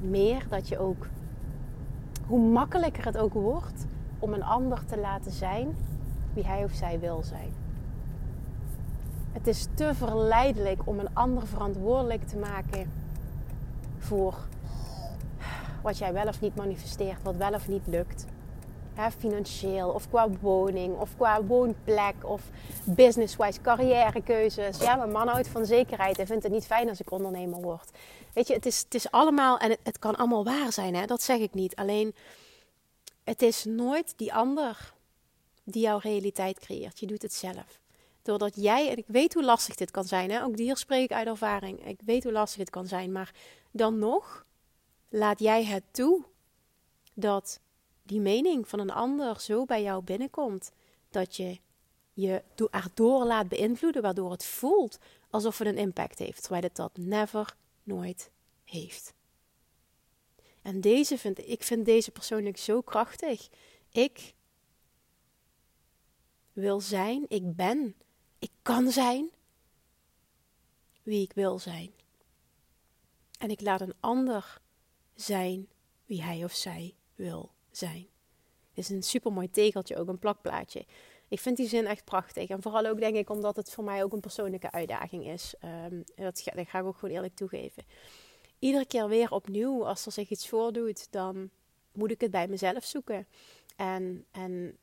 meer 0.00 0.46
dat 0.48 0.68
je 0.68 0.78
ook... 0.78 1.06
Hoe 2.26 2.40
makkelijker 2.40 3.04
het 3.04 3.18
ook 3.18 3.32
wordt 3.32 3.86
om 4.18 4.32
een 4.32 4.44
ander 4.44 4.84
te 4.84 4.98
laten 4.98 5.32
zijn 5.32 5.76
wie 6.34 6.46
hij 6.46 6.64
of 6.64 6.72
zij 6.72 7.00
wil 7.00 7.22
zijn. 7.22 7.52
Het 9.32 9.46
is 9.46 9.66
te 9.74 9.94
verleidelijk 9.94 10.80
om 10.84 10.98
een 10.98 11.14
ander 11.14 11.46
verantwoordelijk 11.46 12.26
te 12.26 12.36
maken 12.36 12.90
voor 13.98 14.34
wat 15.82 15.98
jij 15.98 16.12
wel 16.12 16.26
of 16.26 16.40
niet 16.40 16.56
manifesteert, 16.56 17.22
wat 17.22 17.36
wel 17.36 17.52
of 17.52 17.68
niet 17.68 17.86
lukt. 17.86 18.26
financieel 19.18 19.90
of 19.90 20.08
qua 20.08 20.28
woning 20.40 20.96
of 20.96 21.16
qua 21.16 21.42
woonplek 21.42 22.14
of 22.22 22.42
business-wise 22.84 23.60
carrièrekeuzes. 23.60 24.78
Ja, 24.78 24.96
mijn 24.96 25.10
man 25.10 25.28
houdt 25.28 25.48
van 25.48 25.66
zekerheid 25.66 26.18
en 26.18 26.26
vindt 26.26 26.42
het 26.42 26.52
niet 26.52 26.66
fijn 26.66 26.88
als 26.88 27.00
ik 27.00 27.10
ondernemer 27.10 27.60
word. 27.60 27.90
Weet 28.34 28.46
je, 28.46 28.54
het 28.54 28.66
is, 28.66 28.78
het 28.78 28.94
is 28.94 29.10
allemaal, 29.10 29.58
en 29.58 29.76
het, 29.82 29.98
kan 29.98 30.16
allemaal 30.16 30.44
waar 30.44 30.72
zijn, 30.72 30.94
hè? 30.94 31.06
dat 31.06 31.22
zeg 31.22 31.38
ik 31.38 31.54
niet. 31.54 31.76
Alleen, 31.76 32.14
het 33.24 33.42
is 33.42 33.64
nooit 33.64 34.12
die 34.16 34.34
ander 34.34 34.94
die 35.64 35.82
jouw 35.82 35.98
realiteit 35.98 36.58
creëert. 36.58 37.00
Je 37.00 37.06
doet 37.06 37.22
het 37.22 37.34
zelf. 37.34 37.80
Doordat 38.22 38.52
jij, 38.56 38.90
en 38.90 38.96
ik 38.96 39.06
weet 39.06 39.34
hoe 39.34 39.44
lastig 39.44 39.74
dit 39.74 39.90
kan 39.90 40.04
zijn, 40.04 40.30
hè? 40.30 40.44
ook 40.44 40.56
hier 40.56 40.76
spreek 40.76 41.04
ik 41.04 41.12
uit 41.12 41.26
ervaring. 41.26 41.86
Ik 41.86 42.00
weet 42.04 42.22
hoe 42.22 42.32
lastig 42.32 42.60
het 42.60 42.70
kan 42.70 42.86
zijn, 42.86 43.12
maar 43.12 43.34
dan 43.70 43.98
nog 43.98 44.46
laat 45.08 45.38
jij 45.38 45.64
het 45.64 45.82
toe 45.90 46.24
dat 47.14 47.60
die 48.02 48.20
mening 48.20 48.68
van 48.68 48.78
een 48.78 48.90
ander 48.90 49.40
zo 49.40 49.64
bij 49.64 49.82
jou 49.82 50.02
binnenkomt 50.02 50.72
dat 51.10 51.36
je 51.36 51.58
je 52.12 52.42
erdoor 52.70 53.24
laat 53.24 53.48
beïnvloeden, 53.48 54.02
waardoor 54.02 54.30
het 54.30 54.44
voelt 54.44 54.98
alsof 55.30 55.58
het 55.58 55.68
een 55.68 55.76
impact 55.76 56.18
heeft, 56.18 56.42
terwijl 56.42 56.62
het 56.62 56.76
dat 56.76 56.90
never, 56.96 57.54
nooit 57.88 58.30
heeft. 58.64 59.14
En 60.62 60.80
deze 60.80 61.18
vind 61.18 61.48
ik 61.48 61.62
vind 61.62 61.84
deze 61.84 62.10
persoonlijk 62.10 62.56
zo 62.56 62.80
krachtig. 62.80 63.48
Ik 63.90 64.34
wil 66.52 66.80
zijn, 66.80 67.24
ik 67.28 67.56
ben, 67.56 67.94
ik 68.38 68.50
kan 68.62 68.90
zijn 68.90 69.30
wie 71.02 71.22
ik 71.22 71.32
wil 71.32 71.58
zijn. 71.58 71.92
En 73.38 73.50
ik 73.50 73.60
laat 73.60 73.80
een 73.80 73.94
ander 74.00 74.60
zijn 75.14 75.68
wie 76.06 76.22
hij 76.22 76.44
of 76.44 76.52
zij 76.52 76.94
wil 77.14 77.50
zijn. 77.70 78.06
Is 78.72 78.88
een 78.88 79.02
super 79.02 79.32
mooi 79.32 79.50
tegeltje, 79.50 79.96
ook 79.96 80.08
een 80.08 80.18
plakplaatje. 80.18 80.84
Ik 81.28 81.40
vind 81.40 81.56
die 81.56 81.68
zin 81.68 81.86
echt 81.86 82.04
prachtig. 82.04 82.48
En 82.48 82.62
vooral 82.62 82.86
ook 82.86 82.98
denk 82.98 83.16
ik 83.16 83.30
omdat 83.30 83.56
het 83.56 83.70
voor 83.70 83.84
mij 83.84 84.04
ook 84.04 84.12
een 84.12 84.20
persoonlijke 84.20 84.70
uitdaging 84.70 85.26
is. 85.26 85.54
Um, 85.90 86.04
dat, 86.14 86.40
ga, 86.40 86.50
dat 86.54 86.68
ga 86.68 86.78
ik 86.78 86.84
ook 86.84 86.96
gewoon 86.98 87.14
eerlijk 87.14 87.34
toegeven. 87.34 87.84
Iedere 88.58 88.86
keer 88.86 89.08
weer 89.08 89.30
opnieuw, 89.30 89.86
als 89.86 90.06
er 90.06 90.12
zich 90.12 90.28
iets 90.28 90.48
voordoet, 90.48 91.12
dan 91.12 91.50
moet 91.92 92.10
ik 92.10 92.20
het 92.20 92.30
bij 92.30 92.48
mezelf 92.48 92.84
zoeken. 92.84 93.26
En, 93.76 94.24
en, 94.30 94.76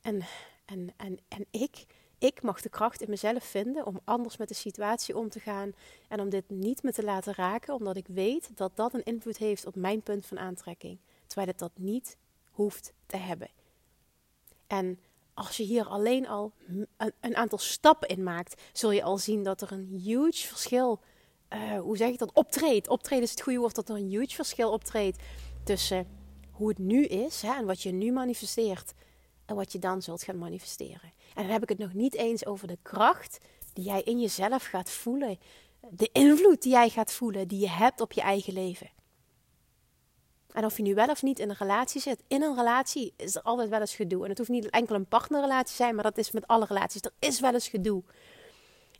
en, 0.00 0.24
en, 0.64 0.92
en, 0.96 1.18
en 1.28 1.46
ik 1.50 1.86
ik 2.20 2.42
mag 2.42 2.60
de 2.60 2.68
kracht 2.68 3.02
in 3.02 3.10
mezelf 3.10 3.44
vinden 3.44 3.86
om 3.86 4.00
anders 4.04 4.36
met 4.36 4.48
de 4.48 4.54
situatie 4.54 5.16
om 5.16 5.28
te 5.28 5.40
gaan 5.40 5.72
en 6.08 6.20
om 6.20 6.28
dit 6.28 6.50
niet 6.50 6.82
me 6.82 6.92
te 6.92 7.04
laten 7.04 7.34
raken, 7.34 7.74
omdat 7.74 7.96
ik 7.96 8.06
weet 8.06 8.56
dat 8.56 8.76
dat 8.76 8.94
een 8.94 9.04
invloed 9.04 9.36
heeft 9.36 9.66
op 9.66 9.74
mijn 9.74 10.02
punt 10.02 10.26
van 10.26 10.38
aantrekking, 10.38 10.98
terwijl 11.26 11.48
het 11.48 11.58
dat 11.58 11.70
niet 11.74 12.16
hoeft 12.50 12.92
te 13.06 13.16
hebben. 13.16 13.48
En 14.66 14.98
als 15.34 15.56
je 15.56 15.62
hier 15.62 15.86
alleen 15.86 16.28
al 16.28 16.52
een 17.20 17.36
aantal 17.36 17.58
stappen 17.58 18.08
in 18.08 18.22
maakt, 18.22 18.62
zul 18.72 18.90
je 18.90 19.02
al 19.02 19.18
zien 19.18 19.42
dat 19.42 19.60
er 19.60 19.72
een 19.72 20.00
huge 20.04 20.46
verschil, 20.46 21.00
uh, 21.50 21.80
hoe 21.80 21.96
zeg 21.96 22.08
ik 22.08 22.18
dat, 22.18 22.32
optreedt. 22.32 22.88
Optreden 22.88 23.24
is 23.24 23.30
het 23.30 23.40
goede 23.40 23.58
woord, 23.58 23.74
dat 23.74 23.88
er 23.88 23.96
een 23.96 24.10
huge 24.10 24.34
verschil 24.34 24.70
optreedt 24.72 25.22
tussen 25.64 26.06
hoe 26.50 26.68
het 26.68 26.78
nu 26.78 27.04
is 27.04 27.42
hè, 27.42 27.52
en 27.54 27.66
wat 27.66 27.82
je 27.82 27.92
nu 27.92 28.12
manifesteert 28.12 28.92
en 29.46 29.56
wat 29.56 29.72
je 29.72 29.78
dan 29.78 30.02
zult 30.02 30.22
gaan 30.22 30.38
manifesteren. 30.38 31.12
En 31.34 31.42
dan 31.42 31.52
heb 31.52 31.62
ik 31.62 31.68
het 31.68 31.78
nog 31.78 31.92
niet 31.92 32.14
eens 32.14 32.46
over 32.46 32.68
de 32.68 32.78
kracht 32.82 33.38
die 33.72 33.84
jij 33.84 34.02
in 34.02 34.20
jezelf 34.20 34.64
gaat 34.64 34.90
voelen. 34.90 35.38
De 35.90 36.08
invloed 36.12 36.62
die 36.62 36.72
jij 36.72 36.88
gaat 36.88 37.12
voelen, 37.12 37.48
die 37.48 37.60
je 37.60 37.68
hebt 37.68 38.00
op 38.00 38.12
je 38.12 38.20
eigen 38.20 38.52
leven. 38.52 38.90
En 40.52 40.64
of 40.64 40.76
je 40.76 40.82
nu 40.82 40.94
wel 40.94 41.06
of 41.06 41.22
niet 41.22 41.38
in 41.38 41.50
een 41.50 41.56
relatie 41.58 42.00
zit, 42.00 42.22
in 42.28 42.42
een 42.42 42.56
relatie 42.56 43.12
is 43.16 43.34
er 43.34 43.42
altijd 43.42 43.68
wel 43.68 43.80
eens 43.80 43.94
gedoe. 43.94 44.22
En 44.22 44.28
het 44.28 44.38
hoeft 44.38 44.50
niet 44.50 44.70
enkel 44.70 44.94
een 44.94 45.06
partnerrelatie 45.06 45.66
te 45.66 45.72
zijn, 45.72 45.94
maar 45.94 46.04
dat 46.04 46.18
is 46.18 46.30
met 46.30 46.46
alle 46.46 46.64
relaties. 46.64 47.02
Er 47.02 47.12
is 47.18 47.40
wel 47.40 47.52
eens 47.52 47.68
gedoe. 47.68 48.02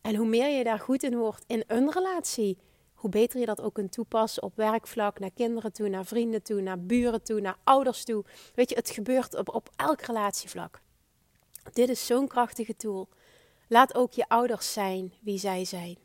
En 0.01 0.15
hoe 0.15 0.27
meer 0.27 0.49
je 0.49 0.65
daar 0.65 0.79
goed 0.79 1.03
in 1.03 1.17
wordt 1.17 1.45
in 1.47 1.65
een 1.67 1.93
relatie, 1.93 2.59
hoe 2.95 3.11
beter 3.11 3.41
je 3.41 3.47
dat 3.47 3.61
ook 3.61 3.75
kunt 3.75 3.93
toepassen 3.93 4.43
op 4.43 4.57
werkvlak, 4.57 5.19
naar 5.19 5.31
kinderen 5.31 5.73
toe, 5.73 5.89
naar 5.89 6.05
vrienden 6.05 6.43
toe, 6.43 6.61
naar 6.61 6.81
buren 6.81 7.23
toe, 7.23 7.41
naar 7.41 7.57
ouders 7.65 8.05
toe. 8.05 8.25
Weet 8.55 8.69
je, 8.69 8.75
het 8.75 8.91
gebeurt 8.91 9.35
op, 9.35 9.55
op 9.55 9.71
elk 9.77 10.01
relatievlak. 10.01 10.81
Dit 11.73 11.89
is 11.89 12.07
zo'n 12.07 12.29
krachtige 12.29 12.77
tool. 12.77 13.09
Laat 13.69 13.95
ook 13.95 14.13
je 14.13 14.29
ouders 14.29 14.73
zijn 14.73 15.13
wie 15.21 15.39
zij 15.39 15.65
zijn. 15.65 15.99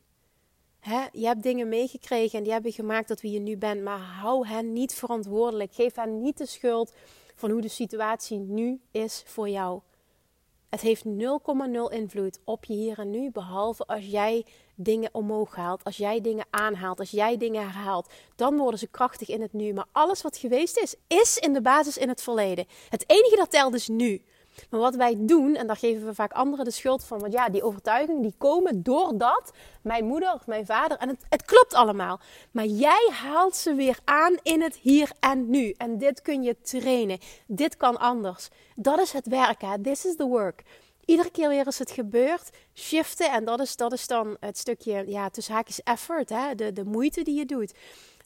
Je 1.12 1.26
hebt 1.26 1.44
dingen 1.44 1.70
meegekregen 1.70 2.38
en 2.38 2.44
die 2.44 2.54
hebben 2.54 2.72
gemaakt 2.72 3.08
tot 3.08 3.22
wie 3.22 3.32
je 3.32 3.40
nu 3.40 3.58
bent, 3.58 3.84
maar 3.84 4.00
hou 4.00 4.48
hen 4.48 4.74
niet 4.74 4.94
verantwoordelijk. 4.94 5.74
Geef 5.74 5.96
hen 5.96 6.22
niet 6.22 6.38
de 6.38 6.46
schuld 6.46 6.94
van 7.36 7.50
hoe 7.50 7.62
de 7.62 7.68
situatie 7.68 8.38
nu 8.38 8.80
is 8.92 9.24
voor 9.26 9.50
jou. 9.50 9.82
Het 10.70 10.82
heeft 10.82 11.04
0,0 11.06 11.12
invloed 11.90 12.40
op 12.44 12.66
je 12.66 12.74
hier 12.74 13.00
en 13.00 13.10
nu, 13.10 13.32
behalve 13.32 13.86
als 13.86 14.06
jij 14.06 14.46
dingen 14.76 15.10
omhoog 15.14 15.56
haalt, 15.56 15.84
als 15.84 15.98
jij 15.98 16.22
dingen 16.22 16.46
aanhaalt, 16.50 17.00
als 17.00 17.12
jij 17.12 17.38
dingen 17.38 17.62
herhaalt. 17.62 18.10
Dan 18.36 18.58
worden 18.58 18.80
ze 18.80 18.88
krachtig 18.88 19.30
in 19.30 19.42
het 19.42 19.54
nu. 19.54 19.74
Maar 19.74 19.88
alles 19.92 20.22
wat 20.22 20.38
geweest 20.38 20.78
is, 20.78 20.96
is 21.08 21.38
in 21.38 21.54
de 21.54 21.62
basis 21.62 21.98
in 21.98 22.10
het 22.10 22.22
verleden. 22.22 22.66
Het 22.90 23.04
enige 23.08 23.36
dat 23.36 23.52
telt 23.52 23.74
is 23.74 23.88
nu. 23.88 24.22
Maar 24.70 24.80
wat 24.80 24.96
wij 24.96 25.16
doen, 25.18 25.56
en 25.56 25.68
daar 25.68 25.76
geven 25.76 26.06
we 26.06 26.14
vaak 26.14 26.32
anderen 26.32 26.66
de 26.66 26.72
schuld 26.72 27.04
van, 27.04 27.20
want 27.20 27.34
ja, 27.34 27.50
die 27.50 27.64
overtuigingen 27.64 28.22
die 28.22 28.36
komen 28.38 28.84
doordat 28.84 29.52
mijn 29.82 30.06
moeder 30.06 30.34
of 30.34 30.48
mijn 30.48 30.66
vader, 30.66 30.98
en 30.98 31.08
het, 31.08 31.26
het 31.30 31.46
klopt 31.46 31.74
allemaal. 31.74 32.20
Maar 32.52 32.66
jij 32.66 33.10
haalt 33.12 33.56
ze 33.56 33.74
weer 33.74 34.00
aan 34.04 34.36
in 34.44 34.62
het 34.62 34.76
hier 34.76 35.12
en 35.20 35.50
nu. 35.50 35.74
En 35.78 35.98
dit 35.98 36.22
kun 36.22 36.44
je 36.44 36.62
trainen. 36.62 37.20
Dit 37.48 37.78
kan 37.78 37.98
anders. 37.98 38.50
Dat 38.76 39.00
is 39.00 39.12
het 39.12 39.28
werken. 39.28 39.82
This 39.82 40.06
is 40.06 40.16
the 40.16 40.26
work. 40.26 40.64
Iedere 41.06 41.32
keer 41.32 41.50
weer 41.50 41.66
als 41.66 41.80
het 41.80 41.92
gebeurt, 41.92 42.50
shiften. 42.74 43.32
En 43.32 43.46
dat 43.46 43.60
is, 43.60 43.76
dat 43.76 43.94
is 43.94 44.08
dan 44.08 44.38
het 44.40 44.58
stukje, 44.58 45.04
ja, 45.08 45.30
tussen 45.30 45.54
haakjes 45.54 45.84
effort, 45.84 46.30
hè? 46.30 46.56
De, 46.56 46.74
de 46.74 46.84
moeite 46.84 47.24
die 47.24 47.38
je 47.38 47.46
doet. 47.46 47.74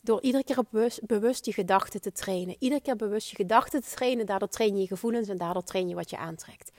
Door 0.01 0.21
iedere 0.21 0.43
keer 0.43 0.63
bewust, 1.01 1.45
je 1.45 1.53
gedachten 1.53 2.01
te 2.01 2.11
trainen. 2.11 2.55
Iedere 2.59 2.81
keer 2.81 2.95
bewust 2.95 3.29
je 3.29 3.35
gedachten 3.35 3.81
te 3.83 3.89
trainen. 3.89 4.25
Daardoor 4.25 4.49
train 4.49 4.75
je 4.75 4.81
je 4.81 4.87
gevoelens 4.87 5.27
en 5.27 5.37
daardoor 5.37 5.63
train 5.63 5.89
je 5.89 5.95
wat 5.95 6.09
je 6.09 6.17
aantrekt. 6.17 6.71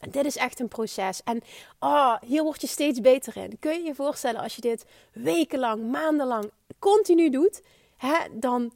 En 0.00 0.10
dit 0.10 0.24
is 0.24 0.36
echt 0.36 0.60
een 0.60 0.68
proces. 0.68 1.22
En 1.22 1.42
oh, 1.78 2.16
hier 2.26 2.42
word 2.42 2.60
je 2.60 2.66
steeds 2.66 3.00
beter 3.00 3.36
in. 3.36 3.58
Kun 3.58 3.72
je 3.72 3.82
je 3.82 3.94
voorstellen 3.94 4.40
als 4.40 4.54
je 4.54 4.60
dit 4.60 4.84
wekenlang, 5.12 5.90
maandenlang, 5.90 6.50
continu 6.78 7.30
doet, 7.30 7.62
hè, 7.96 8.16
dan 8.32 8.72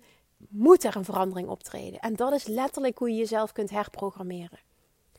moet 0.49 0.85
er 0.85 0.97
een 0.97 1.05
verandering 1.05 1.49
optreden. 1.49 2.01
En 2.01 2.17
dat 2.17 2.33
is 2.33 2.47
letterlijk 2.47 2.99
hoe 2.99 3.11
je 3.11 3.17
jezelf 3.17 3.53
kunt 3.53 3.71
herprogrammeren. 3.71 4.59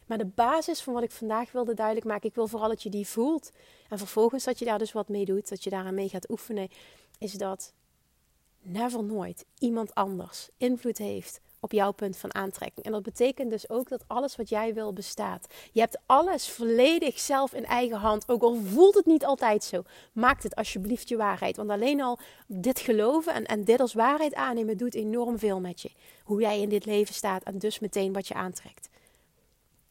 Maar 0.06 0.18
de 0.18 0.26
basis 0.26 0.82
van 0.82 0.94
wat 0.94 1.04
ik 1.04 1.12
vandaag 1.12 1.52
wilde 1.52 1.74
duidelijk 1.74 2.06
maken, 2.06 2.30
ik 2.30 2.36
wil 2.36 2.48
vooral 2.48 2.70
dat 2.70 2.84
je 2.84 2.90
die 2.90 3.08
voelt. 3.08 3.52
En 3.90 3.98
vervolgens 3.98 4.44
dat 4.44 4.60
je 4.60 4.66
daar 4.66 4.80
dus 4.80 4.92
wat 4.92 5.10
mee 5.10 5.26
doet, 5.26 5.50
dat 5.50 5.64
je 5.64 5.70
daaraan 5.70 5.94
mee 5.94 6.10
gaat 6.10 6.30
oefenen, 6.30 6.70
is 7.20 7.34
dat 7.34 7.74
never 8.66 9.04
nooit 9.04 9.46
iemand 9.58 9.94
anders 9.94 10.50
invloed 10.58 10.98
heeft 10.98 11.42
op 11.66 11.72
jouw 11.72 11.92
punt 11.92 12.18
van 12.18 12.36
aantrekking. 12.36 12.86
En 12.86 12.92
dat 12.92 13.04
betekent 13.04 13.50
dus 13.50 13.70
ook 13.70 13.90
dat 13.90 14.04
alles 14.08 14.36
wat 14.36 14.50
jij 14.50 14.74
wil 14.74 14.94
bestaat. 14.94 15.48
Je 15.72 15.80
hebt 15.80 16.00
alles 16.06 16.50
volledig 16.50 17.20
zelf 17.20 17.54
in 17.54 17.66
eigen 17.66 17.98
hand. 17.98 18.30
Ook 18.30 18.42
al 18.42 18.56
voelt 18.56 18.96
het 18.96 19.06
niet 19.06 19.26
altijd 19.26 19.64
zo. 19.64 19.84
Maak 20.14 20.44
het 20.44 20.56
alsjeblieft 20.56 21.10
je 21.10 21.18
waarheid. 21.18 21.58
Want 21.58 21.70
alleen 21.70 22.02
al 22.02 22.20
dit 22.48 22.80
geloven 22.80 23.34
en, 23.34 23.46
en 23.46 23.64
dit 23.64 23.80
als 23.80 23.94
waarheid 23.94 24.34
aannemen 24.34 24.78
doet 24.78 24.96
enorm 24.96 25.40
veel 25.40 25.60
met 25.60 25.82
je. 25.82 25.92
Hoe 26.24 26.42
jij 26.42 26.62
in 26.62 26.70
dit 26.70 26.86
leven 26.86 27.14
staat 27.14 27.44
en 27.44 27.58
dus 27.58 27.80
meteen 27.80 28.14
wat 28.14 28.28
je 28.28 28.34
aantrekt. 28.34 28.90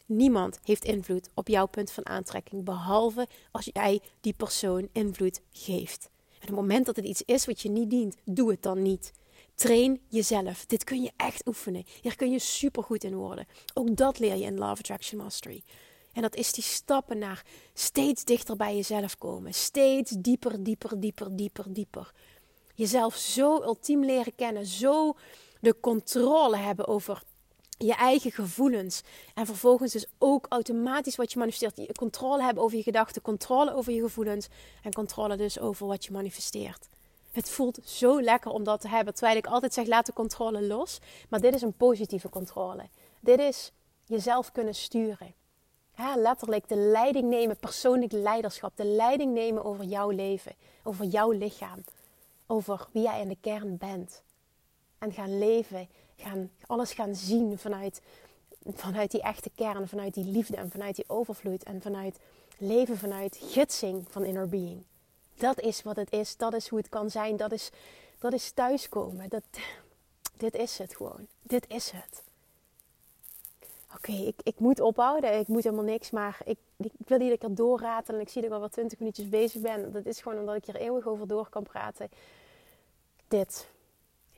Niemand 0.07 0.61
heeft 0.65 0.85
invloed 0.85 1.31
op 1.35 1.49
jouw 1.49 1.67
punt 1.67 1.93
van 1.93 2.07
aantrekking, 2.07 2.65
behalve 2.65 3.27
als 3.51 3.71
jij 3.73 4.01
die 4.21 4.35
persoon 4.35 4.89
invloed 4.93 5.41
geeft. 5.51 6.11
En 6.45 6.51
op 6.51 6.57
het 6.57 6.67
moment 6.67 6.87
dat 6.87 6.97
het 6.97 7.05
iets 7.05 7.23
is 7.23 7.47
wat 7.47 7.61
je 7.61 7.69
niet 7.69 7.91
dient, 7.91 8.17
doe 8.25 8.51
het 8.51 8.63
dan 8.63 8.83
niet. 8.83 9.13
Train 9.55 10.01
jezelf. 10.09 10.67
Dit 10.67 10.85
kun 10.85 11.03
je 11.03 11.13
echt 11.17 11.47
oefenen. 11.47 11.85
Hier 12.03 12.17
kun 12.17 12.31
je 12.31 12.39
supergoed 12.39 13.05
in 13.05 13.15
worden. 13.15 13.47
Ook 13.75 13.97
dat 13.97 14.19
leer 14.19 14.37
je 14.37 14.45
in 14.45 14.59
Love 14.59 14.71
Attraction 14.71 15.21
Mastery. 15.21 15.63
En 16.13 16.23
dat 16.23 16.35
is 16.35 16.53
die 16.53 16.65
stappen 16.65 17.19
naar 17.19 17.45
steeds 17.75 18.25
dichter 18.25 18.57
bij 18.57 18.77
jezelf 18.77 19.19
komen. 19.19 19.55
Steeds 19.55 20.11
dieper, 20.11 20.63
dieper, 20.63 21.01
dieper, 21.01 21.37
dieper, 21.37 21.73
dieper. 21.73 22.13
Jezelf 22.75 23.17
zo 23.17 23.63
ultiem 23.63 24.05
leren 24.05 24.35
kennen. 24.35 24.67
Zo 24.67 25.17
de 25.61 25.81
controle 25.81 26.57
hebben 26.57 26.89
over 26.89 27.23
je 27.79 27.95
eigen 27.95 28.33
gevoelens. 28.33 29.03
En 29.35 29.47
vervolgens 29.47 29.93
dus 29.93 30.07
ook 30.19 30.47
automatisch 30.49 31.17
wat 31.17 31.33
je 31.33 31.39
manifesteert. 31.39 31.77
Je 31.77 31.95
controle 31.95 32.43
hebben 32.43 32.63
over 32.63 32.77
je 32.77 32.83
gedachten, 32.83 33.23
controle 33.23 33.75
over 33.75 33.93
je 33.93 34.01
gevoelens. 34.01 34.49
En 34.83 34.93
controle 34.93 35.37
dus 35.37 35.59
over 35.59 35.87
wat 35.87 36.05
je 36.05 36.13
manifesteert. 36.13 36.89
Het 37.33 37.51
voelt 37.51 37.79
zo 37.85 38.21
lekker 38.23 38.51
om 38.51 38.65
dat 38.65 38.81
te 38.81 38.89
hebben. 38.89 39.15
Terwijl 39.15 39.37
ik 39.37 39.47
altijd 39.47 39.75
zeg: 39.75 39.87
laat 39.87 40.07
de 40.07 40.13
controle 40.13 40.63
los. 40.63 40.99
Maar 41.29 41.41
dit 41.41 41.55
is 41.55 41.63
een 41.63 41.77
positieve 41.77 42.29
controle. 42.29 42.89
Dit 43.21 43.39
is 43.39 43.73
jezelf 44.05 44.53
kunnen 44.53 44.75
sturen. 44.75 45.35
Letterlijk 46.17 46.69
de 46.69 46.77
leiding 46.77 47.29
nemen, 47.29 47.57
persoonlijk 47.57 48.13
leiderschap. 48.13 48.77
De 48.77 48.85
leiding 48.85 49.33
nemen 49.33 49.65
over 49.65 49.85
jouw 49.85 50.11
leven, 50.11 50.53
over 50.83 51.05
jouw 51.05 51.31
lichaam. 51.31 51.85
Over 52.47 52.87
wie 52.93 53.03
jij 53.03 53.21
in 53.21 53.29
de 53.29 53.37
kern 53.41 53.77
bent. 53.77 54.23
En 54.99 55.13
gaan 55.13 55.39
leven, 55.39 55.89
alles 56.67 56.93
gaan 56.93 57.15
zien 57.15 57.59
vanuit, 57.59 58.01
vanuit 58.67 59.11
die 59.11 59.23
echte 59.23 59.51
kern, 59.55 59.89
vanuit 59.89 60.15
die 60.15 60.25
liefde 60.25 60.57
en 60.57 60.71
vanuit 60.71 60.97
die 60.97 61.05
overvloed. 61.09 61.63
En 61.63 61.83
vanuit 61.83 62.19
leven 62.59 62.99
vanuit 62.99 63.39
gidsing 63.43 64.05
van 64.09 64.25
inner 64.25 64.49
being. 64.49 64.85
Dat 65.35 65.61
is 65.61 65.83
wat 65.83 65.97
het 65.97 66.13
is. 66.13 66.37
Dat 66.37 66.55
is 66.55 66.69
hoe 66.69 66.79
het 66.79 66.89
kan 66.89 67.11
zijn. 67.11 67.37
Dat 67.37 67.53
is, 67.53 67.71
dat 68.19 68.33
is 68.33 68.51
thuiskomen. 68.51 69.29
Dat, 69.29 69.43
dit 70.37 70.55
is 70.55 70.79
het 70.79 70.97
gewoon. 70.97 71.27
Dit 71.43 71.65
is 71.69 71.91
het. 71.91 72.23
Oké, 73.95 74.13
ik, 74.13 74.41
ik 74.43 74.59
moet 74.59 74.81
ophouden. 74.81 75.39
Ik 75.39 75.49
moet 75.49 75.65
helemaal 75.65 75.85
niks. 75.85 76.11
Maar 76.11 76.39
ik, 76.45 76.59
ik 76.77 76.93
wil 77.07 77.21
hier 77.21 77.29
lekker 77.29 77.55
doorraten. 77.55 78.15
En 78.15 78.21
ik 78.21 78.29
zie 78.29 78.41
dat 78.41 78.51
ik 78.51 78.55
al 78.55 78.61
wel 78.61 78.69
twintig 78.69 78.99
minuutjes 78.99 79.29
bezig 79.29 79.61
ben. 79.61 79.93
Dat 79.93 80.07
is 80.07 80.21
gewoon 80.21 80.39
omdat 80.39 80.57
ik 80.57 80.65
hier 80.65 80.77
eeuwig 80.77 81.07
over 81.07 81.29
door 81.29 81.49
kan 81.49 81.63
praten. 81.63 82.11
Dit. 83.29 83.69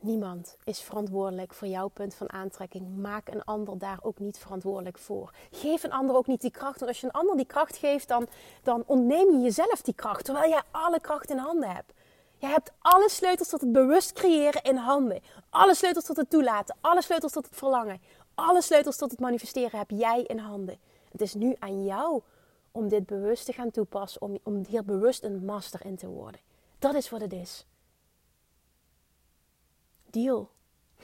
Niemand 0.06 0.56
is 0.64 0.80
verantwoordelijk 0.80 1.54
voor 1.54 1.68
jouw 1.68 1.88
punt 1.88 2.14
van 2.14 2.32
aantrekking. 2.32 2.96
Maak 2.96 3.28
een 3.28 3.44
ander 3.44 3.78
daar 3.78 3.98
ook 4.02 4.18
niet 4.18 4.38
verantwoordelijk 4.38 4.98
voor. 4.98 5.32
Geef 5.50 5.82
een 5.82 5.92
ander 5.92 6.16
ook 6.16 6.26
niet 6.26 6.40
die 6.40 6.50
kracht. 6.50 6.78
Want 6.78 6.90
als 6.90 7.00
je 7.00 7.06
een 7.06 7.12
ander 7.12 7.36
die 7.36 7.46
kracht 7.46 7.76
geeft, 7.76 8.08
dan, 8.08 8.26
dan 8.62 8.82
ontneem 8.86 9.30
je 9.30 9.40
jezelf 9.40 9.82
die 9.82 9.94
kracht. 9.94 10.24
Terwijl 10.24 10.48
jij 10.48 10.62
alle 10.70 11.00
kracht 11.00 11.30
in 11.30 11.38
handen 11.38 11.70
hebt. 11.70 11.92
Je 12.36 12.46
hebt 12.46 12.72
alle 12.78 13.08
sleutels 13.10 13.48
tot 13.48 13.60
het 13.60 13.72
bewust 13.72 14.12
creëren 14.12 14.62
in 14.62 14.76
handen. 14.76 15.20
Alle 15.50 15.74
sleutels 15.74 16.04
tot 16.04 16.16
het 16.16 16.30
toelaten. 16.30 16.76
Alle 16.80 17.02
sleutels 17.02 17.32
tot 17.32 17.44
het 17.46 17.56
verlangen. 17.56 18.00
Alle 18.34 18.62
sleutels 18.62 18.96
tot 18.96 19.10
het 19.10 19.20
manifesteren 19.20 19.78
heb 19.78 19.90
jij 19.90 20.22
in 20.22 20.38
handen. 20.38 20.78
Het 21.12 21.20
is 21.20 21.34
nu 21.34 21.56
aan 21.58 21.84
jou 21.84 22.20
om 22.72 22.88
dit 22.88 23.06
bewust 23.06 23.44
te 23.44 23.52
gaan 23.52 23.70
toepassen. 23.70 24.22
Om, 24.22 24.38
om 24.42 24.64
hier 24.68 24.84
bewust 24.84 25.22
een 25.22 25.44
master 25.44 25.84
in 25.84 25.96
te 25.96 26.06
worden. 26.06 26.40
Dat 26.78 26.94
is 26.94 27.10
wat 27.10 27.20
het 27.20 27.32
is 27.32 27.66
deal. 30.22 30.50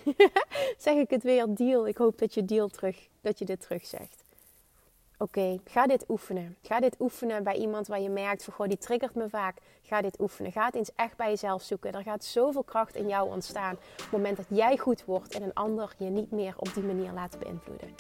zeg 0.87 0.95
ik 0.95 1.11
het 1.11 1.23
weer, 1.23 1.47
deal. 1.55 1.87
Ik 1.87 1.97
hoop 1.97 2.19
dat 2.19 2.35
je 2.35 2.45
deal 2.45 2.69
terug, 2.69 3.09
dat 3.21 3.39
je 3.39 3.45
dit 3.45 3.61
terug 3.61 3.87
zegt. 3.87 4.25
Oké, 5.19 5.61
ga 5.65 5.87
dit 5.87 6.05
oefenen. 6.09 6.57
Ga 6.63 6.81
dit 6.81 6.97
oefenen 7.01 7.45
bij 7.45 7.55
iemand 7.55 7.87
waar 7.87 8.01
je 8.01 8.09
merkt 8.09 8.45
van, 8.45 8.69
die 8.69 8.79
triggert 8.79 9.15
me 9.15 9.29
vaak. 9.29 9.57
Ga 9.83 10.03
dit 10.03 10.21
oefenen. 10.21 10.53
Ga 10.53 10.67
het 10.67 10.75
eens 10.75 10.91
echt 10.97 11.17
bij 11.17 11.29
jezelf 11.29 11.63
zoeken. 11.63 11.93
Er 11.93 12.03
gaat 12.03 12.25
zoveel 12.25 12.63
kracht 12.63 12.95
in 12.95 13.09
jou 13.09 13.31
ontstaan. 13.31 13.75
Op 13.75 13.99
het 13.99 14.11
moment 14.11 14.37
dat 14.37 14.47
jij 14.49 14.79
goed 14.79 15.05
wordt 15.05 15.35
en 15.35 15.43
een 15.43 15.55
ander 15.55 15.95
je 15.99 16.05
niet 16.05 16.31
meer 16.31 16.55
op 16.57 16.75
die 16.75 16.83
manier 16.83 17.13
laat 17.13 17.39
beïnvloeden. 17.39 17.95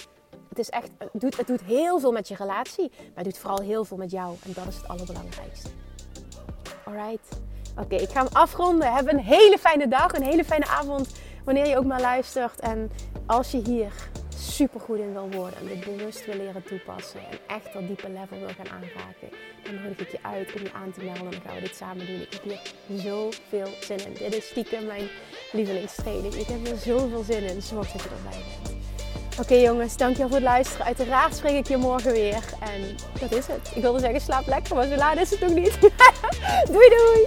Het, 0.49 0.59
is 0.59 0.71
echt, 0.71 0.91
het, 0.99 1.11
doet, 1.13 1.37
het 1.37 1.47
doet 1.47 1.63
heel 1.63 2.01
veel 2.01 2.13
met 2.13 2.29
je 2.29 2.35
relatie, 2.35 2.91
maar 2.91 3.11
het 3.15 3.25
doet 3.25 3.39
vooral 3.39 3.61
heel 3.61 3.85
veel 3.85 3.97
met 3.97 4.11
jou. 4.11 4.37
En 4.45 4.53
dat 4.53 4.67
is 4.67 4.77
het 4.77 4.89
allerbelangrijkste. 4.89 5.69
Alright. 6.85 7.41
Oké, 7.79 7.95
ik 7.95 8.11
ga 8.11 8.23
hem 8.23 8.33
afronden. 8.33 8.93
Heb 8.93 9.13
een 9.13 9.19
hele 9.19 9.59
fijne 9.59 9.89
dag, 9.89 10.13
een 10.13 10.23
hele 10.23 10.45
fijne 10.45 10.67
avond. 10.67 11.15
Wanneer 11.45 11.67
je 11.67 11.79
ook 11.79 11.85
maar 11.85 12.01
luistert. 12.01 12.61
En 12.61 12.91
als 13.27 13.51
je 13.51 13.59
hier 13.59 13.93
super 14.39 14.81
goed 14.81 14.99
in 14.99 15.13
wil 15.13 15.31
worden 15.31 15.59
en 15.59 15.67
dit 15.67 15.85
bewust 15.85 16.27
wil 16.27 16.35
leren 16.35 16.63
toepassen 16.63 17.21
en 17.21 17.39
echt 17.47 17.73
dat 17.73 17.87
diepe 17.87 18.11
level 18.11 18.39
wil 18.39 18.49
gaan 18.49 18.69
aanraken, 18.69 19.29
dan 19.63 19.75
nodig 19.75 19.99
ik 19.99 20.11
je 20.11 20.19
uit 20.23 20.53
om 20.55 20.63
je 20.63 20.73
aan 20.73 20.93
te 20.93 21.05
melden. 21.05 21.31
Dan 21.31 21.41
gaan 21.47 21.55
we 21.55 21.61
dit 21.61 21.77
samen 21.77 22.07
doen. 22.07 22.21
Ik 22.21 22.41
heb 22.45 22.61
hier 22.87 23.01
zoveel 23.01 23.69
zin 23.81 23.99
in. 23.99 24.15
Dit 24.19 24.35
is 24.35 24.47
stiekem 24.47 24.87
mijn 24.87 25.09
lievelingstraining. 25.53 26.35
Ik 26.35 26.47
heb 26.47 26.67
er 26.67 26.77
zoveel 26.77 27.23
zin 27.23 27.43
in. 27.43 27.63
Zorg 27.63 27.93
dat 27.93 28.03
je 28.03 28.09
erbij 28.09 28.39
bent. 28.63 28.73
Oké 29.41 29.55
jongens, 29.55 29.97
dankjewel 29.97 30.29
voor 30.29 30.37
het 30.37 30.47
luisteren. 30.47 30.87
Uiteraard 30.87 31.37
spreek 31.37 31.59
ik 31.59 31.69
je 31.69 31.77
morgen 31.77 32.13
weer. 32.13 32.45
En 32.61 32.97
dat 33.21 33.33
is 33.33 33.47
het. 33.47 33.73
Ik 33.75 33.83
wilde 33.83 33.99
zeggen 33.99 34.21
slaap 34.21 34.47
lekker, 34.47 34.75
maar 34.75 34.87
zo 34.87 34.97
laat 34.97 35.17
is 35.17 35.31
het 35.31 35.45
ook 35.45 35.55
niet. 35.55 35.81
doei 36.73 36.89
doei! 36.89 37.27